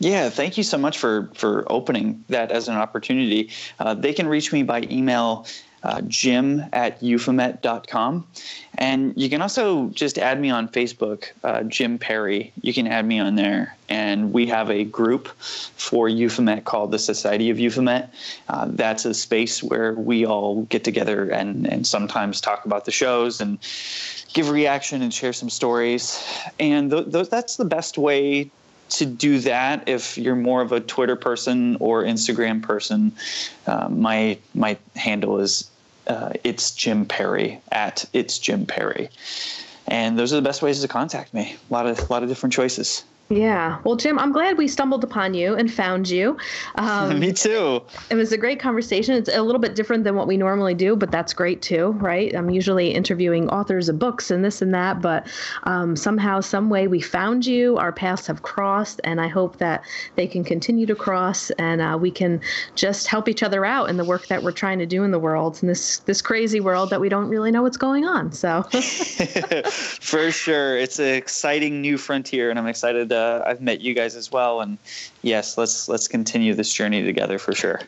Yeah, 0.00 0.30
thank 0.30 0.56
you 0.56 0.62
so 0.62 0.78
much 0.78 0.98
for 0.98 1.30
for 1.34 1.64
opening 1.70 2.24
that 2.28 2.52
as 2.52 2.68
an 2.68 2.76
opportunity. 2.76 3.50
Uh, 3.80 3.94
they 3.94 4.12
can 4.12 4.28
reach 4.28 4.52
me 4.52 4.62
by 4.62 4.82
email 4.90 5.46
uh, 5.82 6.00
jim 6.02 6.64
at 6.72 7.00
euphemet.com. 7.00 8.26
And 8.78 9.12
you 9.16 9.28
can 9.28 9.42
also 9.42 9.88
just 9.88 10.18
add 10.18 10.40
me 10.40 10.50
on 10.50 10.68
Facebook, 10.68 11.30
uh, 11.42 11.64
Jim 11.64 11.98
Perry. 11.98 12.52
You 12.62 12.72
can 12.72 12.86
add 12.86 13.06
me 13.06 13.18
on 13.18 13.34
there. 13.34 13.76
And 13.88 14.32
we 14.32 14.46
have 14.46 14.70
a 14.70 14.84
group 14.84 15.28
for 15.28 16.08
Euphemet 16.08 16.64
called 16.64 16.92
the 16.92 16.98
Society 16.98 17.50
of 17.50 17.56
Euphemet. 17.56 18.08
Uh, 18.48 18.66
that's 18.70 19.04
a 19.04 19.14
space 19.14 19.62
where 19.62 19.94
we 19.94 20.24
all 20.24 20.62
get 20.64 20.84
together 20.84 21.28
and, 21.30 21.66
and 21.66 21.86
sometimes 21.86 22.40
talk 22.40 22.64
about 22.64 22.84
the 22.84 22.92
shows 22.92 23.40
and 23.40 23.58
give 24.32 24.50
reaction 24.50 25.02
and 25.02 25.12
share 25.12 25.32
some 25.32 25.50
stories. 25.50 26.22
And 26.60 26.90
th- 26.90 27.10
th- 27.10 27.30
that's 27.30 27.56
the 27.56 27.64
best 27.64 27.98
way 27.98 28.50
to 28.90 29.06
do 29.06 29.40
that 29.40 29.88
if 29.88 30.16
you're 30.16 30.36
more 30.36 30.62
of 30.62 30.72
a 30.72 30.80
Twitter 30.80 31.16
person 31.16 31.76
or 31.80 32.04
Instagram 32.04 32.62
person. 32.62 33.12
Uh, 33.66 33.88
my 33.88 34.38
my 34.54 34.76
handle 34.96 35.38
is 35.38 35.67
uh, 36.08 36.32
it's 36.44 36.70
Jim 36.72 37.06
Perry 37.06 37.60
at 37.70 38.04
it's 38.12 38.38
Jim 38.38 38.66
Perry, 38.66 39.10
and 39.86 40.18
those 40.18 40.32
are 40.32 40.36
the 40.36 40.42
best 40.42 40.62
ways 40.62 40.80
to 40.80 40.88
contact 40.88 41.34
me. 41.34 41.56
A 41.70 41.72
lot 41.72 41.86
of 41.86 41.98
a 41.98 42.12
lot 42.12 42.22
of 42.22 42.28
different 42.28 42.52
choices. 42.52 43.04
Yeah. 43.30 43.78
Well, 43.84 43.96
Jim, 43.96 44.18
I'm 44.18 44.32
glad 44.32 44.56
we 44.56 44.66
stumbled 44.68 45.04
upon 45.04 45.34
you 45.34 45.54
and 45.54 45.70
found 45.70 46.08
you. 46.08 46.38
Um, 46.76 47.18
Me 47.20 47.32
too. 47.32 47.82
It 48.08 48.14
was 48.14 48.32
a 48.32 48.38
great 48.38 48.58
conversation. 48.58 49.14
It's 49.16 49.28
a 49.28 49.42
little 49.42 49.60
bit 49.60 49.74
different 49.74 50.04
than 50.04 50.14
what 50.14 50.26
we 50.26 50.38
normally 50.38 50.74
do, 50.74 50.96
but 50.96 51.10
that's 51.10 51.34
great 51.34 51.60
too, 51.60 51.88
right? 52.00 52.34
I'm 52.34 52.48
usually 52.48 52.90
interviewing 52.90 53.50
authors 53.50 53.90
of 53.90 53.98
books 53.98 54.30
and 54.30 54.42
this 54.42 54.62
and 54.62 54.72
that, 54.72 55.02
but 55.02 55.26
um, 55.64 55.94
somehow, 55.94 56.40
some 56.40 56.70
way, 56.70 56.88
we 56.88 57.02
found 57.02 57.44
you. 57.44 57.76
Our 57.76 57.92
paths 57.92 58.26
have 58.28 58.40
crossed, 58.40 58.98
and 59.04 59.20
I 59.20 59.28
hope 59.28 59.58
that 59.58 59.84
they 60.16 60.26
can 60.26 60.42
continue 60.42 60.86
to 60.86 60.94
cross, 60.94 61.50
and 61.52 61.82
uh, 61.82 61.98
we 62.00 62.10
can 62.10 62.40
just 62.76 63.08
help 63.08 63.28
each 63.28 63.42
other 63.42 63.66
out 63.66 63.90
in 63.90 63.98
the 63.98 64.04
work 64.04 64.28
that 64.28 64.42
we're 64.42 64.52
trying 64.52 64.78
to 64.78 64.86
do 64.86 65.04
in 65.04 65.10
the 65.10 65.18
world, 65.18 65.58
in 65.60 65.68
this 65.68 65.98
this 66.00 66.22
crazy 66.22 66.60
world 66.60 66.88
that 66.88 67.00
we 67.00 67.10
don't 67.10 67.28
really 67.28 67.50
know 67.50 67.62
what's 67.62 67.76
going 67.76 68.06
on. 68.06 68.32
So, 68.32 68.62
for 69.72 70.30
sure, 70.30 70.78
it's 70.78 70.98
an 70.98 71.14
exciting 71.14 71.82
new 71.82 71.98
frontier, 71.98 72.48
and 72.48 72.58
I'm 72.58 72.66
excited. 72.66 73.10
To 73.10 73.17
uh, 73.18 73.42
I've 73.46 73.60
met 73.60 73.80
you 73.80 73.94
guys 73.94 74.16
as 74.16 74.32
well, 74.32 74.60
and 74.60 74.78
yes, 75.22 75.58
let's 75.58 75.88
let's 75.88 76.08
continue 76.08 76.54
this 76.54 76.72
journey 76.72 77.02
together 77.04 77.38
for 77.38 77.52
sure. 77.54 77.80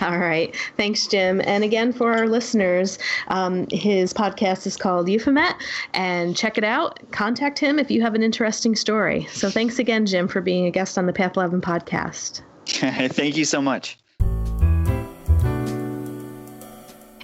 All 0.00 0.18
right. 0.18 0.56
Thanks, 0.78 1.06
Jim. 1.06 1.42
And 1.44 1.62
again, 1.62 1.92
for 1.92 2.12
our 2.12 2.26
listeners, 2.26 2.98
um, 3.28 3.66
his 3.70 4.14
podcast 4.14 4.66
is 4.66 4.76
called 4.76 5.10
Euphomet, 5.10 5.54
and 5.92 6.34
check 6.34 6.56
it 6.56 6.64
out. 6.64 6.98
Contact 7.10 7.58
him 7.58 7.78
if 7.78 7.90
you 7.90 8.00
have 8.00 8.14
an 8.14 8.22
interesting 8.22 8.74
story. 8.74 9.26
So 9.32 9.50
thanks 9.50 9.78
again, 9.78 10.06
Jim, 10.06 10.26
for 10.26 10.40
being 10.40 10.66
a 10.66 10.70
guest 10.70 10.96
on 10.96 11.04
the 11.06 11.12
Path 11.12 11.36
11 11.36 11.60
podcast. 11.60 12.40
Thank 12.66 13.36
you 13.36 13.44
so 13.44 13.60
much. 13.60 13.98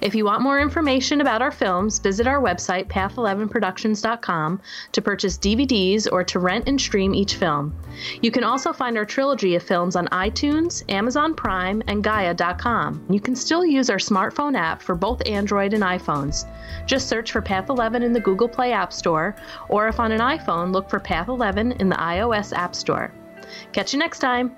If 0.06 0.14
you 0.14 0.24
want 0.24 0.40
more 0.40 0.60
information 0.60 1.20
about 1.20 1.42
our 1.42 1.50
films, 1.50 1.98
visit 1.98 2.28
our 2.28 2.40
website, 2.40 2.86
path11productions.com, 2.86 4.60
to 4.92 5.02
purchase 5.02 5.36
DVDs 5.36 6.06
or 6.12 6.22
to 6.22 6.38
rent 6.38 6.68
and 6.68 6.80
stream 6.80 7.12
each 7.12 7.34
film. 7.34 7.74
You 8.22 8.30
can 8.30 8.44
also 8.44 8.72
find 8.72 8.96
our 8.96 9.04
trilogy 9.04 9.56
of 9.56 9.64
films 9.64 9.96
on 9.96 10.06
iTunes, 10.12 10.84
Amazon 10.88 11.34
Prime, 11.34 11.82
and 11.88 12.04
Gaia.com. 12.04 13.04
You 13.10 13.18
can 13.18 13.34
still 13.34 13.66
use 13.66 13.90
our 13.90 13.96
smartphone 13.96 14.56
app 14.56 14.80
for 14.80 14.94
both 14.94 15.26
Android 15.26 15.74
and 15.74 15.82
iPhones. 15.82 16.44
Just 16.86 17.08
search 17.08 17.32
for 17.32 17.42
Path 17.42 17.68
11 17.68 18.04
in 18.04 18.12
the 18.12 18.20
Google 18.20 18.48
Play 18.48 18.70
App 18.70 18.92
Store, 18.92 19.34
or 19.68 19.88
if 19.88 19.98
on 19.98 20.12
an 20.12 20.20
iPhone, 20.20 20.72
look 20.72 20.88
for 20.88 21.00
Path 21.00 21.26
11 21.26 21.72
in 21.72 21.88
the 21.88 21.96
iOS 21.96 22.56
App 22.56 22.76
Store. 22.76 23.12
Catch 23.72 23.92
you 23.92 23.98
next 23.98 24.20
time. 24.20 24.54